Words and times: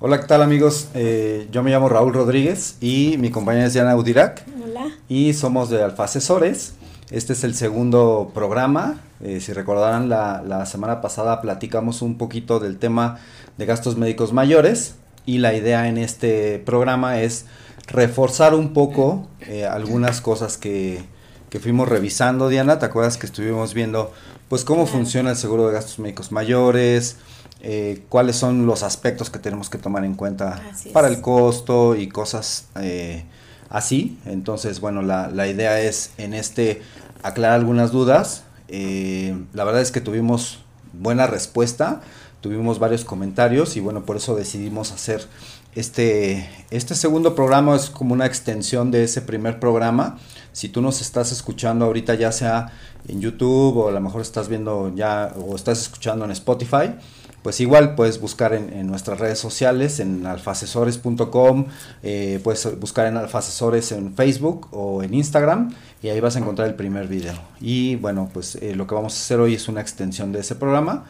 Hola, 0.00 0.20
¿qué 0.20 0.28
tal 0.28 0.42
amigos? 0.42 0.86
Eh, 0.94 1.48
yo 1.50 1.64
me 1.64 1.72
llamo 1.72 1.88
Raúl 1.88 2.14
Rodríguez 2.14 2.76
y 2.80 3.16
mi 3.18 3.32
compañera 3.32 3.66
es 3.66 3.72
Diana 3.72 3.96
Udirac. 3.96 4.44
Hola. 4.62 4.92
Y 5.08 5.32
somos 5.32 5.70
de 5.70 5.82
Alfa 5.82 6.04
Asesores. 6.04 6.74
Este 7.10 7.32
es 7.32 7.42
el 7.42 7.56
segundo 7.56 8.30
programa. 8.32 9.00
Eh, 9.20 9.40
si 9.40 9.52
recordarán, 9.52 10.08
la, 10.08 10.44
la, 10.46 10.66
semana 10.66 11.00
pasada 11.00 11.40
platicamos 11.40 12.00
un 12.00 12.16
poquito 12.16 12.60
del 12.60 12.78
tema 12.78 13.18
de 13.56 13.66
gastos 13.66 13.96
médicos 13.96 14.32
mayores 14.32 14.94
y 15.26 15.38
la 15.38 15.52
idea 15.54 15.88
en 15.88 15.98
este 15.98 16.60
programa 16.60 17.20
es 17.20 17.46
reforzar 17.88 18.54
un 18.54 18.72
poco 18.74 19.26
eh, 19.40 19.66
algunas 19.66 20.20
cosas 20.20 20.58
que, 20.58 21.02
que, 21.50 21.58
fuimos 21.58 21.88
revisando. 21.88 22.48
Diana, 22.48 22.78
¿te 22.78 22.86
acuerdas 22.86 23.16
que 23.16 23.26
estuvimos 23.26 23.74
viendo 23.74 24.12
pues 24.48 24.64
cómo 24.64 24.86
funciona 24.86 25.30
el 25.30 25.36
seguro 25.36 25.66
de 25.66 25.72
gastos 25.72 25.98
médicos 25.98 26.30
mayores? 26.30 27.16
Eh, 27.60 28.04
cuáles 28.08 28.36
son 28.36 28.66
los 28.66 28.84
aspectos 28.84 29.30
que 29.30 29.40
tenemos 29.40 29.68
que 29.68 29.78
tomar 29.78 30.04
en 30.04 30.14
cuenta 30.14 30.62
para 30.92 31.08
el 31.08 31.20
costo 31.20 31.96
y 31.96 32.08
cosas 32.08 32.66
eh, 32.80 33.24
así. 33.68 34.18
Entonces, 34.26 34.80
bueno, 34.80 35.02
la, 35.02 35.28
la, 35.28 35.48
idea 35.48 35.80
es 35.80 36.12
en 36.18 36.34
este 36.34 36.82
aclarar 37.22 37.56
algunas 37.56 37.90
dudas. 37.90 38.44
Eh, 38.68 39.36
la 39.54 39.64
verdad 39.64 39.82
es 39.82 39.90
que 39.90 40.00
tuvimos 40.00 40.60
buena 40.92 41.26
respuesta, 41.26 42.00
tuvimos 42.40 42.78
varios 42.78 43.04
comentarios 43.04 43.76
y 43.76 43.80
bueno, 43.80 44.04
por 44.04 44.16
eso 44.16 44.36
decidimos 44.36 44.92
hacer 44.92 45.26
este, 45.74 46.48
este 46.70 46.94
segundo 46.94 47.34
programa, 47.34 47.76
es 47.76 47.90
como 47.90 48.12
una 48.12 48.26
extensión 48.26 48.90
de 48.90 49.04
ese 49.04 49.20
primer 49.22 49.58
programa. 49.58 50.18
Si 50.52 50.68
tú 50.68 50.80
nos 50.80 51.00
estás 51.00 51.32
escuchando 51.32 51.84
ahorita 51.84 52.14
ya 52.14 52.32
sea 52.32 52.72
en 53.06 53.20
YouTube 53.20 53.76
o 53.76 53.88
a 53.88 53.92
lo 53.92 54.00
mejor 54.00 54.22
estás 54.22 54.48
viendo 54.48 54.92
ya 54.94 55.32
o 55.40 55.54
estás 55.56 55.80
escuchando 55.80 56.24
en 56.24 56.30
Spotify, 56.32 56.94
pues 57.42 57.60
igual 57.60 57.94
puedes 57.94 58.20
buscar 58.20 58.52
en, 58.52 58.86
nuestras 58.86 59.18
redes 59.20 59.38
sociales, 59.38 60.00
en 60.00 60.26
alfasesores.com, 60.26 61.66
eh, 62.02 62.40
puedes 62.42 62.78
buscar 62.78 63.06
en 63.06 63.16
alfasesores 63.16 63.92
en 63.92 64.14
Facebook 64.14 64.68
o 64.72 65.02
en 65.02 65.14
Instagram 65.14 65.72
y 66.02 66.08
ahí 66.08 66.20
vas 66.20 66.36
a 66.36 66.40
encontrar 66.40 66.68
el 66.68 66.74
primer 66.74 67.08
video. 67.08 67.34
Y 67.60 67.96
bueno, 67.96 68.30
pues 68.32 68.56
eh, 68.56 68.74
lo 68.74 68.86
que 68.86 68.94
vamos 68.94 69.14
a 69.14 69.16
hacer 69.16 69.40
hoy 69.40 69.54
es 69.54 69.68
una 69.68 69.80
extensión 69.80 70.32
de 70.32 70.40
ese 70.40 70.54
programa 70.54 71.04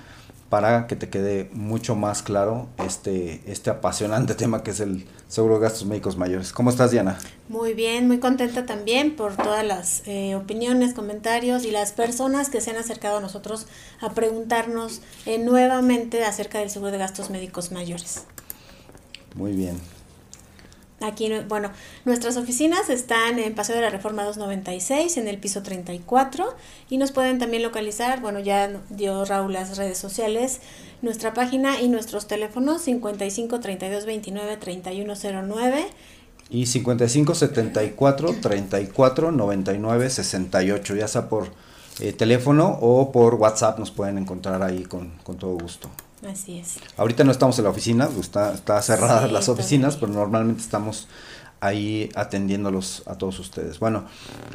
para 0.49 0.87
que 0.87 0.97
te 0.97 1.09
quede 1.09 1.51
mucho 1.53 1.95
más 1.95 2.23
claro 2.23 2.69
este, 2.85 3.43
este 3.47 3.71
apasionante 3.71 4.35
tema 4.37 4.63
que 4.63 4.71
es 4.71 4.81
el 4.81 5.07
seguro 5.29 5.55
de 5.55 5.61
gastos 5.61 5.87
médicos 5.87 6.17
mayores. 6.17 6.53
¿Cómo 6.53 6.71
estás, 6.71 6.91
Diana? 6.91 7.19
Muy 7.49 7.75
bien, 7.75 8.07
muy 8.07 8.19
contenta 8.19 8.65
también 8.65 9.15
por 9.17 9.37
todas 9.37 9.65
las 9.65 10.03
eh, 10.07 10.35
opiniones, 10.35 10.95
comentarios 10.95 11.65
y 11.65 11.71
las 11.71 11.93
personas 11.93 12.49
que 12.49 12.61
se 12.61 12.71
han 12.71 12.77
acercado 12.77 13.19
a 13.19 13.21
nosotros 13.21 13.67
a 14.01 14.11
preguntarnos 14.11 15.03
eh, 15.27 15.39
nuevamente 15.39 16.25
acerca 16.25 16.61
del 16.61 16.71
seguro 16.71 16.93
de 16.93 16.99
gastos 16.99 17.31
médicos 17.31 17.71
mayores. 17.73 18.25
Muy 19.35 19.53
bien. 19.53 19.79
Aquí, 21.01 21.31
bueno, 21.49 21.71
nuestras 22.05 22.37
oficinas 22.37 22.91
están 22.91 23.39
en 23.39 23.55
Paseo 23.55 23.77
de 23.77 23.83
la 23.83 23.91
Reforma 23.91 24.25
296, 24.25 25.17
en 25.17 25.29
el 25.29 25.39
piso 25.39 25.63
34, 25.63 26.57
y 26.91 26.99
nos 26.99 27.13
pueden 27.13 27.39
también 27.39 27.63
localizar, 27.63 28.21
bueno, 28.21 28.41
ya 28.41 28.69
dio 28.91 29.25
Raúl 29.25 29.53
las 29.53 29.77
redes 29.77 29.97
sociales, 29.97 30.61
nuestra 31.01 31.35
página 31.35 31.81
y 31.81 31.89
nuestros 31.89 32.27
teléfonos 32.27 32.83
55 32.83 33.61
32 33.61 34.07
29 34.07 34.57
31 34.57 35.15
09 35.15 35.87
y 36.51 36.67
55 36.67 37.35
74 37.35 38.35
34 38.41 39.33
99 39.33 40.11
68, 40.11 40.97
ya 40.97 41.07
sea 41.07 41.29
por 41.29 41.49
eh, 42.01 42.13
teléfono 42.13 42.79
o 42.81 43.13
por 43.13 43.35
WhatsApp 43.35 43.79
nos 43.79 43.91
pueden 43.91 44.19
encontrar 44.19 44.63
ahí 44.63 44.85
con, 44.85 45.11
con 45.23 45.37
todo 45.37 45.53
gusto. 45.53 45.91
Así 46.27 46.59
es. 46.59 46.79
Ahorita 46.97 47.25
no 47.25 47.31
estamos 47.31 47.59
en 47.59 47.65
la 47.65 47.71
oficina, 47.71 48.07
pues, 48.07 48.27
está, 48.27 48.55
está 48.55 48.81
cerradas 48.83 49.31
las 49.31 49.49
oficinas, 49.49 49.97
pero 49.97 50.13
normalmente 50.13 50.63
estamos 50.63 51.09
ahí 51.61 52.11
atendiéndolos 52.15 53.03
a 53.07 53.17
todos 53.17 53.39
ustedes. 53.39 53.79
Bueno, 53.79 54.05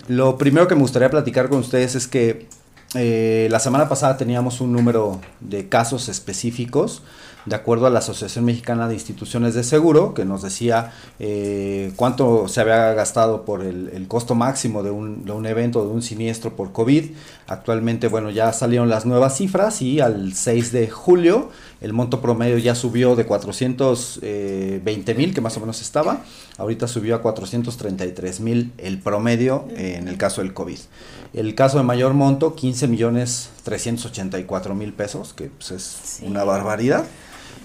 lo 0.07 0.37
primero 0.37 0.67
que 0.67 0.75
me 0.75 0.81
gustaría 0.81 1.09
platicar 1.09 1.49
con 1.49 1.59
ustedes 1.59 1.95
es 1.95 2.07
que 2.07 2.47
eh, 2.95 3.47
la 3.49 3.59
semana 3.59 3.89
pasada 3.89 4.17
teníamos 4.17 4.61
un 4.61 4.71
número 4.71 5.19
de 5.39 5.69
casos 5.69 6.09
específicos 6.09 7.01
de 7.45 7.55
acuerdo 7.55 7.87
a 7.87 7.89
la 7.89 7.99
Asociación 7.99 8.45
Mexicana 8.45 8.87
de 8.87 8.93
Instituciones 8.93 9.53
de 9.53 9.63
Seguro, 9.63 10.13
que 10.13 10.25
nos 10.25 10.41
decía 10.41 10.91
eh, 11.19 11.91
cuánto 11.95 12.47
se 12.47 12.61
había 12.61 12.93
gastado 12.93 13.43
por 13.43 13.63
el, 13.63 14.05
costo 14.07 14.35
máximo 14.35 14.83
de 14.83 14.91
un, 14.91 15.25
de 15.25 15.31
un, 15.31 15.45
evento, 15.45 15.85
de 15.85 15.91
un 15.91 16.01
siniestro 16.01 16.55
por 16.55 16.71
COVID. 16.71 17.11
Actualmente, 17.47 18.07
bueno, 18.07 18.29
ya 18.29 18.53
salieron 18.53 18.89
las 18.89 19.05
nuevas 19.05 19.37
cifras 19.37 19.81
y 19.81 19.99
al 19.99 20.33
6 20.33 20.71
de 20.71 20.89
julio 20.89 21.49
el 21.83 21.93
monto 21.93 22.21
promedio 22.21 22.57
ya 22.57 22.73
subió 22.73 23.15
de 23.15 23.25
420 23.25 24.21
eh, 24.23 25.15
mil, 25.15 25.33
que 25.33 25.41
más 25.41 25.57
o 25.57 25.59
menos 25.59 25.81
estaba, 25.81 26.23
ahorita 26.57 26.87
subió 26.87 27.15
a 27.15 27.21
433 27.21 28.39
mil 28.39 28.71
el 28.77 28.99
promedio 28.99 29.67
en 29.75 30.07
el 30.07 30.17
caso 30.17 30.41
del 30.41 30.53
COVID. 30.53 30.79
El 31.33 31.55
caso 31.55 31.77
de 31.77 31.83
mayor 31.83 32.13
monto, 32.13 32.55
15 32.55 32.87
millones 32.87 33.49
384 33.63 34.73
mil 34.73 34.93
pesos, 34.93 35.33
que 35.33 35.49
pues, 35.49 35.71
es 35.71 36.21
una 36.23 36.43
barbaridad 36.43 37.05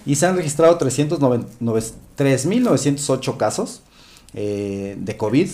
y 0.04 0.16
se 0.16 0.26
han 0.26 0.36
registrado 0.36 0.78
3.908 0.78 3.36
casos 3.36 3.82
eh, 4.34 4.96
de 4.98 5.16
COVID 5.16 5.48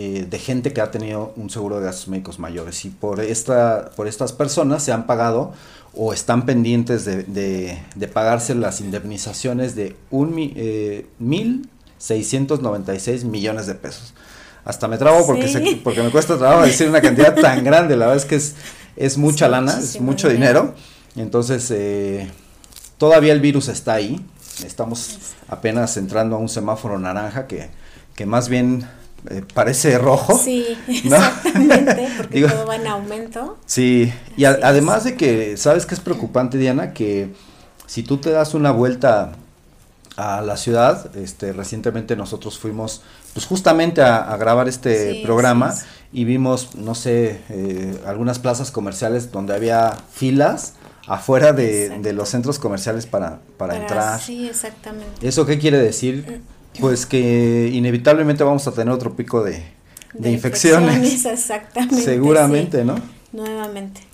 eh, 0.00 0.26
de 0.30 0.38
gente 0.38 0.72
que 0.72 0.80
ha 0.80 0.92
tenido 0.92 1.32
un 1.34 1.50
seguro 1.50 1.80
de 1.80 1.86
gastos 1.86 2.06
médicos 2.06 2.38
mayores. 2.38 2.84
Y 2.84 2.90
por, 2.90 3.20
esta, 3.20 3.90
por 3.96 4.06
estas 4.06 4.32
personas 4.32 4.84
se 4.84 4.92
han 4.92 5.06
pagado 5.06 5.52
o 5.92 6.12
están 6.12 6.46
pendientes 6.46 7.04
de, 7.04 7.24
de, 7.24 8.08
pagarse 8.08 8.54
las 8.54 8.80
indemnizaciones 8.80 9.74
de 9.74 9.96
un, 10.10 10.36
eh, 10.38 11.06
1.696 11.20 13.24
millones 13.24 13.66
de 13.66 13.74
pesos. 13.74 14.14
Hasta 14.64 14.86
me 14.86 14.98
trabo 14.98 15.26
porque, 15.26 15.80
porque 15.82 16.02
me 16.02 16.10
cuesta 16.10 16.38
trabajo 16.38 16.62
decir 16.62 16.88
una 16.88 17.00
cantidad 17.00 17.34
tan 17.34 17.64
grande, 17.64 17.96
la 17.96 18.06
verdad 18.06 18.22
es 18.22 18.28
que 18.28 18.36
es, 18.36 18.54
es 18.96 19.18
mucha 19.18 19.48
lana, 19.48 19.76
es 19.78 20.00
mucho 20.00 20.28
dinero. 20.28 20.74
Entonces, 21.16 21.68
eh, 21.70 22.30
Todavía 22.98 23.32
el 23.32 23.40
virus 23.40 23.68
está 23.68 23.94
ahí, 23.94 24.20
estamos 24.66 25.18
apenas 25.46 25.96
entrando 25.96 26.34
a 26.34 26.40
un 26.40 26.48
semáforo 26.48 26.98
naranja 26.98 27.46
que, 27.46 27.70
que 28.16 28.26
más 28.26 28.48
bien 28.48 28.88
eh, 29.30 29.42
parece 29.52 29.98
rojo. 29.98 30.38
Sí, 30.38 30.64
exactamente, 30.88 32.08
porque 32.16 32.42
todo 32.42 32.66
va 32.66 32.76
en 32.76 32.86
aumento. 32.86 33.58
Sí, 33.66 34.12
y 34.36 34.44
además 34.44 35.04
de 35.04 35.16
que, 35.16 35.56
¿sabes 35.56 35.86
qué 35.86 35.94
es 35.94 36.00
preocupante, 36.00 36.58
Diana? 36.58 36.92
Que 36.92 37.32
si 37.86 38.02
tú 38.02 38.18
te 38.18 38.30
das 38.30 38.54
una 38.54 38.70
vuelta 38.70 39.32
a 40.16 40.40
la 40.40 40.56
ciudad, 40.56 41.14
este, 41.16 41.52
recientemente 41.52 42.16
nosotros 42.16 42.58
fuimos, 42.58 43.02
pues 43.34 43.46
justamente 43.46 44.02
a, 44.02 44.36
grabar 44.36 44.68
este 44.68 45.20
programa 45.24 45.74
y 46.12 46.24
vimos, 46.24 46.74
no 46.74 46.94
sé, 46.94 47.40
eh, 47.50 48.00
algunas 48.04 48.38
plazas 48.38 48.70
comerciales 48.70 49.30
donde 49.30 49.54
había 49.54 49.96
filas 50.12 50.74
afuera 51.06 51.52
de, 51.52 52.12
los 52.12 52.28
centros 52.28 52.58
comerciales 52.58 53.06
para, 53.06 53.38
para, 53.56 53.76
entrar. 53.76 54.20
Sí, 54.20 54.48
exactamente. 54.48 55.26
¿Eso 55.26 55.46
qué 55.46 55.58
quiere 55.58 55.78
decir? 55.78 56.42
Pues 56.80 57.06
que 57.06 57.70
inevitablemente 57.72 58.44
vamos 58.44 58.66
a 58.66 58.72
tener 58.72 58.92
otro 58.92 59.14
pico 59.14 59.42
de, 59.42 59.62
de, 60.14 60.30
infecciones. 60.30 61.24
Exactamente. 61.26 62.02
Seguramente, 62.02 62.84
¿no? 62.84 62.96
Nuevamente. 63.32 64.07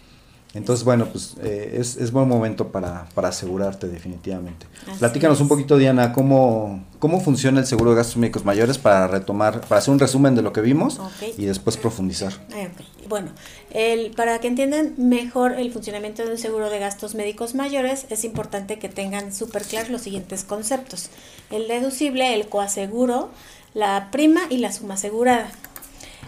Entonces, 0.55 0.85
bueno, 0.85 1.07
pues 1.07 1.35
eh, 1.43 1.79
es, 1.81 1.97
es, 1.97 2.13
buen 2.13 2.29
momento 2.29 2.69
para, 2.69 3.09
para 3.15 3.29
asegurarte 3.29 3.89
definitivamente. 3.89 4.67
Platícanos 5.01 5.41
un 5.41 5.49
poquito, 5.49 5.77
Diana, 5.77 6.13
cómo, 6.13 6.85
cómo 7.01 7.21
funciona 7.21 7.59
el 7.59 7.67
seguro 7.67 7.91
de 7.91 7.97
gastos 7.97 8.19
médicos 8.19 8.45
mayores 8.45 8.79
para 8.79 9.09
retomar, 9.09 9.63
para 9.63 9.81
hacer 9.81 9.93
un 9.93 9.99
resumen 9.99 10.37
de 10.37 10.43
lo 10.43 10.53
que 10.53 10.61
vimos 10.61 11.01
y 11.37 11.47
después 11.47 11.77
profundizar. 11.77 12.33
Ah, 12.55 12.69
bueno, 13.09 13.33
el, 13.71 14.13
para 14.13 14.39
que 14.39 14.47
entiendan 14.47 14.95
mejor 14.97 15.55
el 15.55 15.73
funcionamiento 15.73 16.25
de 16.25 16.31
un 16.31 16.39
seguro 16.39 16.71
de 16.71 16.79
gastos 16.79 17.17
médicos 17.17 17.57
mayores, 17.57 18.07
es 18.11 18.23
importante 18.23 18.79
que 18.79 18.89
tengan 18.89 19.35
súper 19.35 19.65
claros 19.65 19.91
los 19.91 20.03
siguientes 20.03 20.45
conceptos. 20.45 21.11
El 21.51 21.67
deducible, 21.67 22.33
el 22.33 22.49
coaseguro, 22.49 23.31
la 23.75 24.09
prima 24.13 24.43
y 24.51 24.59
la 24.59 24.71
suma 24.71 24.95
asegurada. 24.95 25.51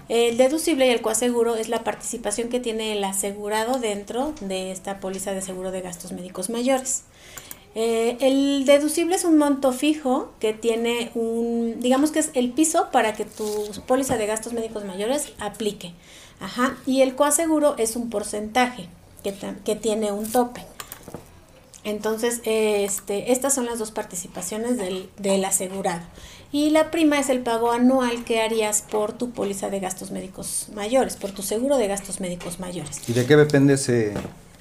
El 0.08 0.37
deducible 0.37 0.87
y 0.87 0.91
el 0.91 1.00
coaseguro 1.00 1.56
es 1.56 1.69
la 1.69 1.82
participación 1.82 2.49
que 2.49 2.61
tiene 2.61 2.97
el 2.97 3.03
asegurado 3.03 3.79
dentro 3.79 4.35
de 4.41 4.70
esta 4.70 5.00
póliza 5.00 5.32
de 5.32 5.43
seguro 5.43 5.73
de 5.73 5.81
gastos 5.81 6.12
médicos 6.12 6.49
mayores. 6.49 7.03
Eh, 7.75 8.17
el 8.20 8.64
deducible 8.64 9.17
es 9.17 9.25
un 9.25 9.37
monto 9.37 9.73
fijo 9.73 10.32
que 10.41 10.55
tiene 10.55 11.11
un, 11.14 11.76
digamos 11.81 12.11
que 12.11 12.20
es 12.20 12.31
el 12.32 12.50
piso 12.53 12.88
para 12.91 13.12
que 13.12 13.26
tu 13.26 13.69
póliza 13.87 14.17
de 14.17 14.26
gastos 14.26 14.53
médicos 14.53 14.85
mayores 14.85 15.32
aplique. 15.38 15.93
Ajá. 16.41 16.79
Y 16.87 17.02
el 17.02 17.14
coaseguro 17.14 17.75
es 17.76 17.97
un 17.97 18.09
porcentaje 18.09 18.88
que, 19.23 19.35
que 19.64 19.76
tiene 19.76 20.12
un 20.12 20.31
tope. 20.31 20.64
Entonces, 21.87 22.41
este, 22.44 23.31
estas 23.31 23.55
son 23.55 23.67
las 23.67 23.79
dos 23.79 23.93
participaciones 23.93 24.77
del, 24.77 25.09
del 25.19 25.44
asegurado. 25.44 26.03
Y 26.50 26.71
la 26.71 26.91
prima 26.91 27.21
es 27.21 27.29
el 27.29 27.41
pago 27.41 27.71
anual 27.71 28.25
que 28.25 28.43
harías 28.43 28.83
por 28.83 29.12
tu 29.12 29.31
póliza 29.31 29.71
de 29.71 29.79
gastos 29.79 30.11
médicos 30.11 30.67
mayores, 30.75 31.15
por 31.15 31.31
tu 31.31 31.43
seguro 31.43 31.77
de 31.77 31.87
gastos 31.87 32.19
médicos 32.19 32.59
mayores. 32.59 33.09
¿Y 33.09 33.12
de 33.12 33.25
qué 33.25 33.37
depende 33.37 33.75
ese, 33.75 34.15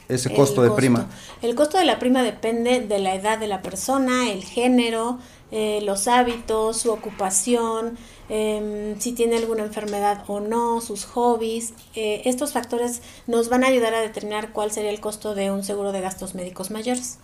ese 0.08 0.32
costo 0.36 0.62
de 0.62 0.70
prima? 0.70 1.10
El 1.42 1.56
costo 1.56 1.80
de 1.80 1.86
la 1.86 1.98
prima 1.98 2.22
depende 2.22 2.82
de 2.82 3.00
la 3.00 3.16
edad 3.16 3.40
de 3.40 3.48
la 3.48 3.64
persona, 3.64 4.30
el 4.30 4.44
género, 4.44 5.18
eh, 5.52 5.80
los 5.82 6.08
hábitos, 6.08 6.78
su 6.78 6.92
ocupación, 6.92 7.98
em, 8.30 9.00
si 9.00 9.14
tiene 9.14 9.38
alguna 9.38 9.64
enfermedad 9.64 10.24
o 10.28 10.40
no, 10.40 10.82
sus 10.82 11.06
hobbies. 11.06 11.74
Eh, 11.96 12.22
estos 12.26 12.54
factores 12.54 13.02
nos 13.28 13.50
van 13.50 13.64
a 13.64 13.68
ayudar 13.68 13.94
a 13.94 14.02
determinar 14.02 14.52
cuál 14.52 14.72
sería 14.72 14.90
el 14.90 15.00
costo 15.00 15.36
de 15.36 15.52
un 15.52 15.64
seguro 15.64 15.92
de 15.92 16.02
gastos 16.02 16.36
médicos 16.36 16.72
mayores. 16.72 17.18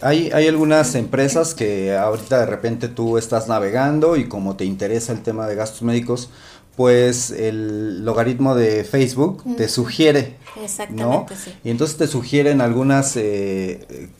Hay, 0.00 0.30
hay 0.32 0.48
algunas 0.48 0.94
empresas 0.94 1.54
que 1.54 1.96
ahorita 1.96 2.40
de 2.40 2.46
repente 2.46 2.88
tú 2.88 3.18
estás 3.18 3.48
navegando 3.48 4.16
y 4.16 4.28
como 4.28 4.56
te 4.56 4.64
interesa 4.64 5.12
el 5.12 5.22
tema 5.22 5.46
de 5.46 5.54
gastos 5.54 5.82
médicos, 5.82 6.30
pues 6.76 7.30
el 7.30 8.04
logaritmo 8.04 8.54
de 8.54 8.84
Facebook 8.84 9.42
te 9.56 9.68
sugiere. 9.68 10.36
Exactamente, 10.62 11.02
¿no? 11.02 11.26
Y 11.64 11.70
entonces 11.70 11.96
te 11.96 12.06
sugieren 12.06 12.60
algunas 12.60 13.16
eh, 13.16 14.10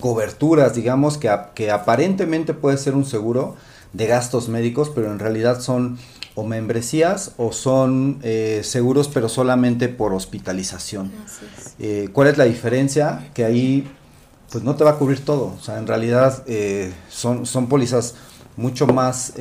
coberturas, 0.00 0.74
digamos, 0.74 1.18
que, 1.18 1.34
que 1.54 1.70
aparentemente 1.70 2.54
puede 2.54 2.78
ser 2.78 2.94
un 2.94 3.04
seguro 3.04 3.54
de 3.96 4.06
gastos 4.06 4.48
médicos, 4.48 4.90
pero 4.94 5.10
en 5.10 5.18
realidad 5.18 5.60
son 5.60 5.98
o 6.34 6.44
membresías 6.44 7.32
o 7.38 7.52
son 7.52 8.18
eh, 8.22 8.60
seguros, 8.62 9.08
pero 9.08 9.28
solamente 9.28 9.88
por 9.88 10.12
hospitalización. 10.12 11.10
Eh, 11.78 12.08
¿Cuál 12.12 12.28
es 12.28 12.36
la 12.36 12.44
diferencia? 12.44 13.30
Que 13.32 13.44
ahí 13.44 13.88
pues 14.50 14.62
no 14.62 14.76
te 14.76 14.84
va 14.84 14.90
a 14.90 14.94
cubrir 14.96 15.24
todo. 15.24 15.54
O 15.58 15.62
sea, 15.62 15.78
en 15.78 15.86
realidad 15.86 16.44
son, 17.08 17.46
son 17.46 17.68
pólizas 17.68 18.14
mucho 18.56 18.86
más 18.86 19.32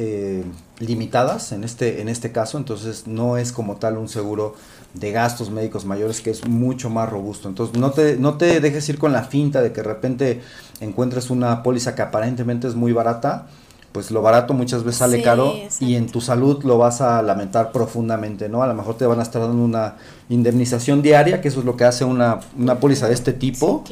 limitadas 0.80 1.52
en 1.52 1.64
este, 1.64 2.02
en 2.02 2.10
este 2.10 2.32
caso, 2.32 2.58
entonces 2.58 3.08
no 3.08 3.38
es 3.38 3.52
como 3.52 3.78
tal 3.78 3.98
un 3.98 4.10
seguro 4.10 4.56
de 4.94 5.12
gastos 5.12 5.50
médicos 5.50 5.86
mayores 5.86 6.22
que 6.22 6.32
es 6.32 6.48
mucho 6.48 6.90
más 6.90 7.10
robusto. 7.10 7.48
Entonces 7.48 7.78
no 7.78 7.92
te, 7.92 8.18
no 8.18 8.38
te 8.38 8.60
dejes 8.60 8.88
ir 8.90 8.98
con 8.98 9.12
la 9.12 9.24
finta 9.24 9.62
de 9.62 9.72
que 9.72 9.82
de 9.82 9.88
repente 9.88 10.42
encuentres 10.80 11.30
una 11.30 11.64
póliza 11.64 11.96
que 11.96 12.02
aparentemente 12.02 12.68
es 12.68 12.76
muy 12.76 12.94
barata, 12.94 13.48
pues 13.96 14.12
lo 14.12 14.22
barato 14.22 14.54
muchas 14.54 14.84
veces 14.84 15.00
sale 15.00 15.22
caro 15.22 15.56
y 15.80 15.96
en 15.96 16.08
tu 16.08 16.20
salud 16.20 16.62
lo 16.66 16.78
vas 16.78 17.00
a 17.00 17.22
lamentar 17.22 17.72
profundamente, 17.72 18.50
¿no? 18.50 18.62
A 18.62 18.68
lo 18.68 18.74
mejor 18.74 18.98
te 18.98 19.06
van 19.06 19.22
a 19.22 19.24
estar 19.24 19.42
dando 19.42 19.64
una 19.64 19.96
indemnización 20.28 21.02
diaria, 21.02 21.40
que 21.40 21.48
eso 21.48 21.62
es 21.62 21.66
lo 21.66 21.78
que 21.78 21.86
hace 21.86 22.04
una, 22.04 22.42
una 22.60 22.78
póliza 22.78 23.08
de 23.08 23.14
este 23.14 23.32
tipo. 23.32 23.86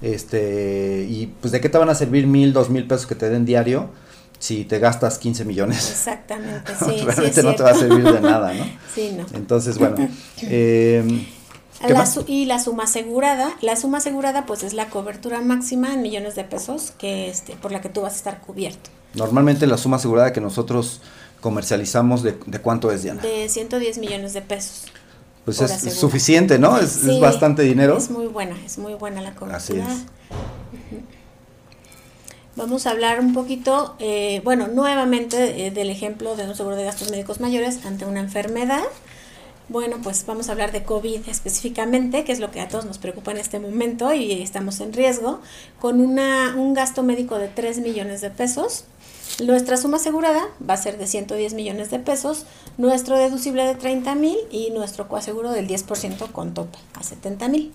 Este, 0.00 1.06
y 1.10 1.26
pues 1.42 1.52
de 1.52 1.60
qué 1.60 1.68
te 1.68 1.76
van 1.76 1.90
a 1.90 1.94
servir 1.94 2.26
mil, 2.26 2.54
dos 2.54 2.70
mil 2.70 2.86
pesos 2.86 3.06
que 3.06 3.14
te 3.14 3.28
den 3.28 3.44
diario 3.44 3.90
si 4.38 4.64
te 4.64 4.78
gastas 4.78 5.18
15 5.18 5.44
millones. 5.44 5.90
Exactamente, 5.90 6.72
sí. 6.78 7.02
realmente 7.04 7.42
no 7.42 7.54
te 7.54 7.62
va 7.62 7.72
a 7.72 7.74
servir 7.74 8.10
de 8.10 8.20
nada, 8.22 8.54
¿no? 8.54 8.64
Sí, 8.94 9.14
no. 9.14 9.26
Entonces, 9.34 9.76
bueno. 9.76 10.08
Eh, 10.42 11.26
y 12.26 12.46
la 12.46 12.58
suma 12.58 12.84
asegurada, 12.84 13.52
la 13.60 13.76
suma 13.76 13.98
asegurada 13.98 14.46
pues 14.46 14.62
es 14.62 14.72
la 14.72 14.88
cobertura 14.88 15.42
máxima 15.42 15.92
en 15.92 16.00
millones 16.00 16.34
de 16.34 16.44
pesos 16.44 16.92
que 16.96 17.28
este, 17.28 17.56
por 17.56 17.72
la 17.72 17.82
que 17.82 17.90
tú 17.90 18.00
vas 18.00 18.14
a 18.14 18.16
estar 18.16 18.40
cubierto. 18.40 18.90
Normalmente 19.14 19.66
la 19.66 19.76
suma 19.76 19.96
asegurada 19.96 20.32
que 20.32 20.40
nosotros 20.40 21.00
comercializamos, 21.40 22.22
¿de, 22.22 22.38
de 22.46 22.58
cuánto 22.60 22.92
es, 22.92 23.02
Diana? 23.02 23.22
De 23.22 23.48
110 23.48 23.98
millones 23.98 24.32
de 24.32 24.42
pesos. 24.42 24.84
Pues 25.44 25.60
es 25.60 25.94
suficiente, 25.94 26.58
¿no? 26.58 26.78
Es, 26.78 27.04
es, 27.04 27.18
bastante 27.18 27.62
dinero. 27.62 27.96
Es 27.96 28.10
muy 28.10 28.26
buena, 28.26 28.56
es 28.64 28.78
muy 28.78 28.94
buena 28.94 29.22
la 29.22 29.34
cobertura. 29.34 29.56
Así 29.56 29.72
es. 29.78 30.04
Vamos 32.56 32.86
a 32.86 32.90
hablar 32.90 33.20
un 33.20 33.32
poquito, 33.32 33.96
eh, 34.00 34.42
bueno, 34.44 34.68
nuevamente 34.68 35.66
eh, 35.66 35.70
del 35.70 35.88
ejemplo 35.88 36.36
de 36.36 36.44
un 36.44 36.54
seguro 36.54 36.76
de 36.76 36.84
gastos 36.84 37.10
médicos 37.10 37.40
mayores 37.40 37.84
ante 37.86 38.04
una 38.04 38.20
enfermedad. 38.20 38.82
Bueno, 39.70 39.98
pues 40.02 40.26
vamos 40.26 40.48
a 40.48 40.52
hablar 40.52 40.72
de 40.72 40.82
COVID 40.82 41.28
específicamente, 41.28 42.24
que 42.24 42.32
es 42.32 42.40
lo 42.40 42.50
que 42.50 42.60
a 42.60 42.68
todos 42.68 42.84
nos 42.84 42.98
preocupa 42.98 43.30
en 43.30 43.38
este 43.38 43.60
momento 43.60 44.12
y 44.12 44.42
estamos 44.42 44.80
en 44.80 44.92
riesgo, 44.92 45.40
con 45.78 46.00
una, 46.00 46.54
un 46.56 46.74
gasto 46.74 47.02
médico 47.02 47.38
de 47.38 47.48
3 47.48 47.78
millones 47.78 48.20
de 48.20 48.30
pesos. 48.30 48.84
Nuestra 49.38 49.76
suma 49.76 49.96
asegurada 49.96 50.48
va 50.68 50.74
a 50.74 50.76
ser 50.76 50.98
de 50.98 51.06
110 51.06 51.54
millones 51.54 51.90
de 51.90 51.98
pesos, 51.98 52.44
nuestro 52.76 53.16
deducible 53.16 53.64
de 53.64 53.74
30 53.74 54.14
mil 54.14 54.36
y 54.50 54.70
nuestro 54.70 55.08
coaseguro 55.08 55.50
del 55.52 55.66
10% 55.66 56.30
con 56.32 56.52
tope 56.52 56.78
a 56.94 57.02
70 57.02 57.48
mil. 57.48 57.72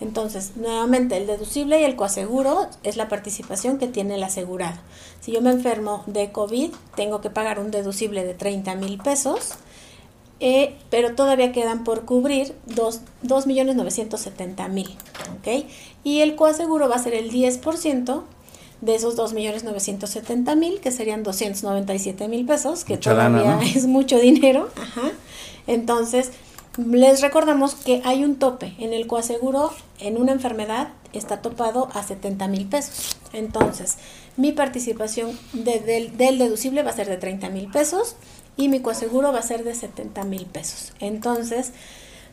Entonces, 0.00 0.56
nuevamente, 0.56 1.16
el 1.16 1.26
deducible 1.26 1.80
y 1.80 1.84
el 1.84 1.96
coaseguro 1.96 2.68
es 2.82 2.96
la 2.96 3.08
participación 3.08 3.78
que 3.78 3.86
tiene 3.86 4.16
el 4.16 4.22
asegurado. 4.22 4.78
Si 5.20 5.32
yo 5.32 5.40
me 5.42 5.50
enfermo 5.50 6.02
de 6.06 6.32
COVID, 6.32 6.70
tengo 6.96 7.20
que 7.20 7.28
pagar 7.30 7.60
un 7.60 7.70
deducible 7.70 8.24
de 8.24 8.34
30 8.34 8.74
mil 8.76 8.98
pesos, 8.98 9.52
eh, 10.40 10.76
pero 10.88 11.14
todavía 11.14 11.52
quedan 11.52 11.84
por 11.84 12.06
cubrir 12.06 12.56
2.970.000. 12.68 14.96
¿ok? 15.38 15.66
Y 16.02 16.20
el 16.20 16.34
coaseguro 16.34 16.88
va 16.88 16.96
a 16.96 17.02
ser 17.02 17.12
el 17.14 17.30
10% 17.30 18.22
de 18.80 18.94
esos 18.94 19.16
2.970.000, 19.16 20.80
que 20.80 20.90
serían 20.90 21.24
297.000 21.24 22.46
pesos, 22.46 22.84
que 22.84 22.96
todavía 22.96 23.60
es 23.74 23.86
mucho 23.86 24.18
dinero. 24.18 24.68
Ajá. 24.76 25.12
Entonces, 25.66 26.30
les 26.78 27.20
recordamos 27.20 27.74
que 27.74 28.00
hay 28.04 28.24
un 28.24 28.36
tope 28.36 28.74
en 28.78 28.92
el 28.92 29.06
coaseguro 29.06 29.72
en 29.98 30.16
una 30.16 30.32
enfermedad 30.32 30.88
está 31.12 31.42
topado 31.42 31.88
a 31.92 32.02
70 32.02 32.48
mil 32.48 32.66
pesos. 32.66 33.16
Entonces, 33.32 33.96
mi 34.36 34.52
participación 34.52 35.38
del, 35.52 36.16
deducible 36.16 36.82
va 36.82 36.90
a 36.90 36.94
ser 36.94 37.08
de 37.08 37.16
30 37.16 37.50
mil 37.50 37.68
pesos 37.70 38.16
y 38.56 38.68
mi 38.68 38.80
coaseguro 38.80 39.32
va 39.32 39.40
a 39.40 39.42
ser 39.42 39.64
de 39.64 39.74
70 39.74 40.24
mil 40.24 40.46
pesos. 40.46 40.92
Entonces, 41.00 41.72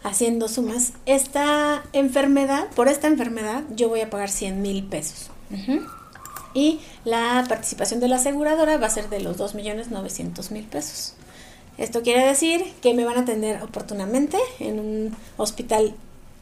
haciendo 0.04 0.48
sumas, 0.48 0.94
esta 1.06 1.84
enfermedad, 1.94 2.68
por 2.76 2.88
esta 2.88 3.08
enfermedad, 3.08 3.64
yo 3.76 3.90
voy 3.90 4.02
a 4.02 4.10
pagar 4.10 4.30
100 4.30 4.62
mil 4.62 4.84
pesos. 4.84 5.32
Y 6.58 6.80
la 7.06 7.46
participación 7.48 8.00
de 8.00 8.08
la 8.08 8.16
aseguradora 8.16 8.80
va 8.80 8.88
a 8.88 8.90
ser 8.90 9.10
de 9.10 9.20
los 9.20 9.38
2.900.000 9.38 10.66
pesos. 10.66 11.14
Esto 11.78 12.02
quiere 12.02 12.26
decir 12.26 12.74
que 12.82 12.96
me 12.96 13.06
van 13.06 13.18
a 13.18 13.20
atender 13.20 13.62
oportunamente 13.62 14.40
en 14.60 14.80
un 14.80 15.16
hospital 15.38 15.94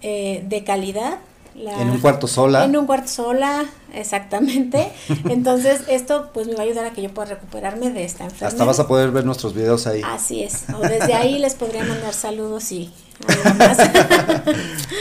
eh, 0.01 0.41
de 0.47 0.63
calidad. 0.63 1.17
en 1.53 1.89
un 1.89 1.99
cuarto 1.99 2.27
sola. 2.27 2.63
En 2.63 2.77
un 2.77 2.85
cuarto 2.85 3.09
sola, 3.09 3.65
exactamente. 3.93 4.89
Entonces, 5.29 5.81
esto 5.89 6.29
pues 6.33 6.47
me 6.47 6.53
va 6.53 6.61
a 6.61 6.63
ayudar 6.63 6.85
a 6.85 6.91
que 6.91 7.01
yo 7.01 7.13
pueda 7.13 7.31
recuperarme 7.31 7.89
de 7.89 8.05
esta 8.05 8.23
enfermedad. 8.23 8.53
Hasta 8.53 8.63
vas 8.63 8.79
a 8.79 8.87
poder 8.87 9.11
ver 9.11 9.25
nuestros 9.25 9.53
videos 9.53 9.85
ahí. 9.85 10.01
Así 10.05 10.43
es. 10.43 10.63
O 10.73 10.79
desde 10.79 11.13
ahí 11.13 11.39
les 11.39 11.55
podría 11.55 11.83
mandar 11.83 12.13
saludos 12.13 12.71
y 12.71 12.89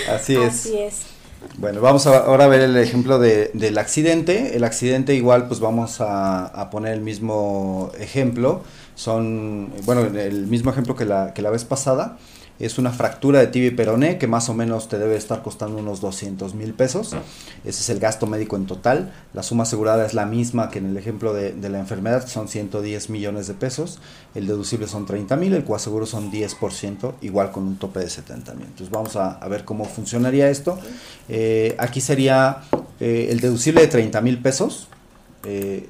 Así 0.08 0.34
es. 0.34 0.66
Así 0.66 0.76
es. 0.76 1.13
Bueno, 1.58 1.80
vamos 1.80 2.06
a 2.06 2.18
ahora 2.18 2.44
a 2.44 2.48
ver 2.48 2.60
el 2.60 2.76
ejemplo 2.76 3.18
de, 3.18 3.50
del 3.54 3.78
accidente. 3.78 4.56
El 4.56 4.64
accidente 4.64 5.14
igual 5.14 5.46
pues 5.48 5.60
vamos 5.60 6.00
a, 6.00 6.46
a 6.46 6.70
poner 6.70 6.94
el 6.94 7.00
mismo 7.00 7.92
ejemplo 7.98 8.62
son, 8.94 9.72
bueno, 9.84 10.02
el 10.02 10.46
mismo 10.46 10.70
ejemplo 10.70 10.94
que 10.94 11.04
la, 11.04 11.34
que 11.34 11.42
la 11.42 11.50
vez 11.50 11.64
pasada, 11.64 12.16
es 12.60 12.78
una 12.78 12.92
fractura 12.92 13.40
de 13.40 13.48
tibia 13.48 13.68
y 13.68 13.72
peroné 13.72 14.18
que 14.18 14.26
más 14.26 14.48
o 14.48 14.54
menos 14.54 14.88
te 14.88 14.98
debe 14.98 15.16
estar 15.16 15.42
costando 15.42 15.78
unos 15.78 16.00
200 16.00 16.54
mil 16.54 16.72
pesos. 16.72 17.12
Ese 17.64 17.80
es 17.80 17.88
el 17.88 17.98
gasto 17.98 18.26
médico 18.26 18.56
en 18.56 18.66
total. 18.66 19.12
La 19.32 19.42
suma 19.42 19.64
asegurada 19.64 20.06
es 20.06 20.14
la 20.14 20.24
misma 20.24 20.70
que 20.70 20.78
en 20.78 20.86
el 20.86 20.96
ejemplo 20.96 21.34
de, 21.34 21.52
de 21.52 21.68
la 21.68 21.80
enfermedad, 21.80 22.26
son 22.28 22.48
110 22.48 23.10
millones 23.10 23.48
de 23.48 23.54
pesos. 23.54 23.98
El 24.34 24.46
deducible 24.46 24.86
son 24.86 25.04
30 25.04 25.36
mil, 25.36 25.52
el 25.52 25.64
coaseguro 25.64 26.06
son 26.06 26.30
10%, 26.30 27.14
igual 27.22 27.50
con 27.50 27.64
un 27.64 27.76
tope 27.76 28.00
de 28.00 28.08
70 28.08 28.54
mil. 28.54 28.66
Entonces 28.66 28.90
vamos 28.90 29.16
a, 29.16 29.38
ver 29.48 29.64
cómo 29.64 29.84
funcionaría 29.84 30.48
esto. 30.48 30.78
Eh, 31.28 31.74
aquí 31.78 32.00
sería 32.00 32.62
eh, 33.00 33.28
el 33.30 33.40
deducible 33.40 33.80
de 33.80 33.88
30 33.88 34.20
mil 34.20 34.40
pesos. 34.40 34.88
Eh, 35.44 35.88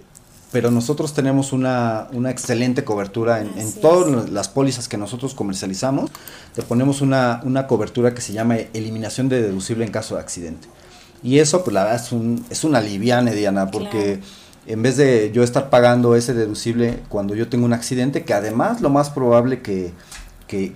pero 0.54 0.70
nosotros 0.70 1.12
tenemos 1.14 1.52
una, 1.52 2.06
una 2.12 2.30
excelente 2.30 2.84
cobertura 2.84 3.40
en, 3.40 3.58
en 3.58 3.72
todas 3.72 4.30
las 4.30 4.48
pólizas 4.48 4.86
que 4.86 4.96
nosotros 4.96 5.34
comercializamos. 5.34 6.12
Te 6.54 6.62
ponemos 6.62 7.00
una, 7.00 7.40
una, 7.42 7.66
cobertura 7.66 8.14
que 8.14 8.20
se 8.20 8.32
llama 8.32 8.58
eliminación 8.72 9.28
de 9.28 9.42
deducible 9.42 9.84
en 9.84 9.90
caso 9.90 10.14
de 10.14 10.20
accidente. 10.20 10.68
Y 11.24 11.40
eso, 11.40 11.64
pues 11.64 11.74
la 11.74 11.82
verdad, 11.82 12.00
es, 12.04 12.12
un, 12.12 12.46
es 12.50 12.62
una 12.62 12.80
liviane, 12.80 13.34
Diana, 13.34 13.72
porque 13.72 14.20
en 14.68 14.80
vez 14.80 14.96
de 14.96 15.32
yo 15.34 15.42
estar 15.42 15.70
pagando 15.70 16.14
ese 16.14 16.34
deducible 16.34 17.00
cuando 17.08 17.34
yo 17.34 17.48
tengo 17.48 17.64
un 17.64 17.72
accidente, 17.72 18.24
que 18.24 18.32
además 18.32 18.80
lo 18.80 18.90
más 18.90 19.10
probable 19.10 19.60
que, 19.60 19.92
que 20.46 20.66
eh, 20.66 20.74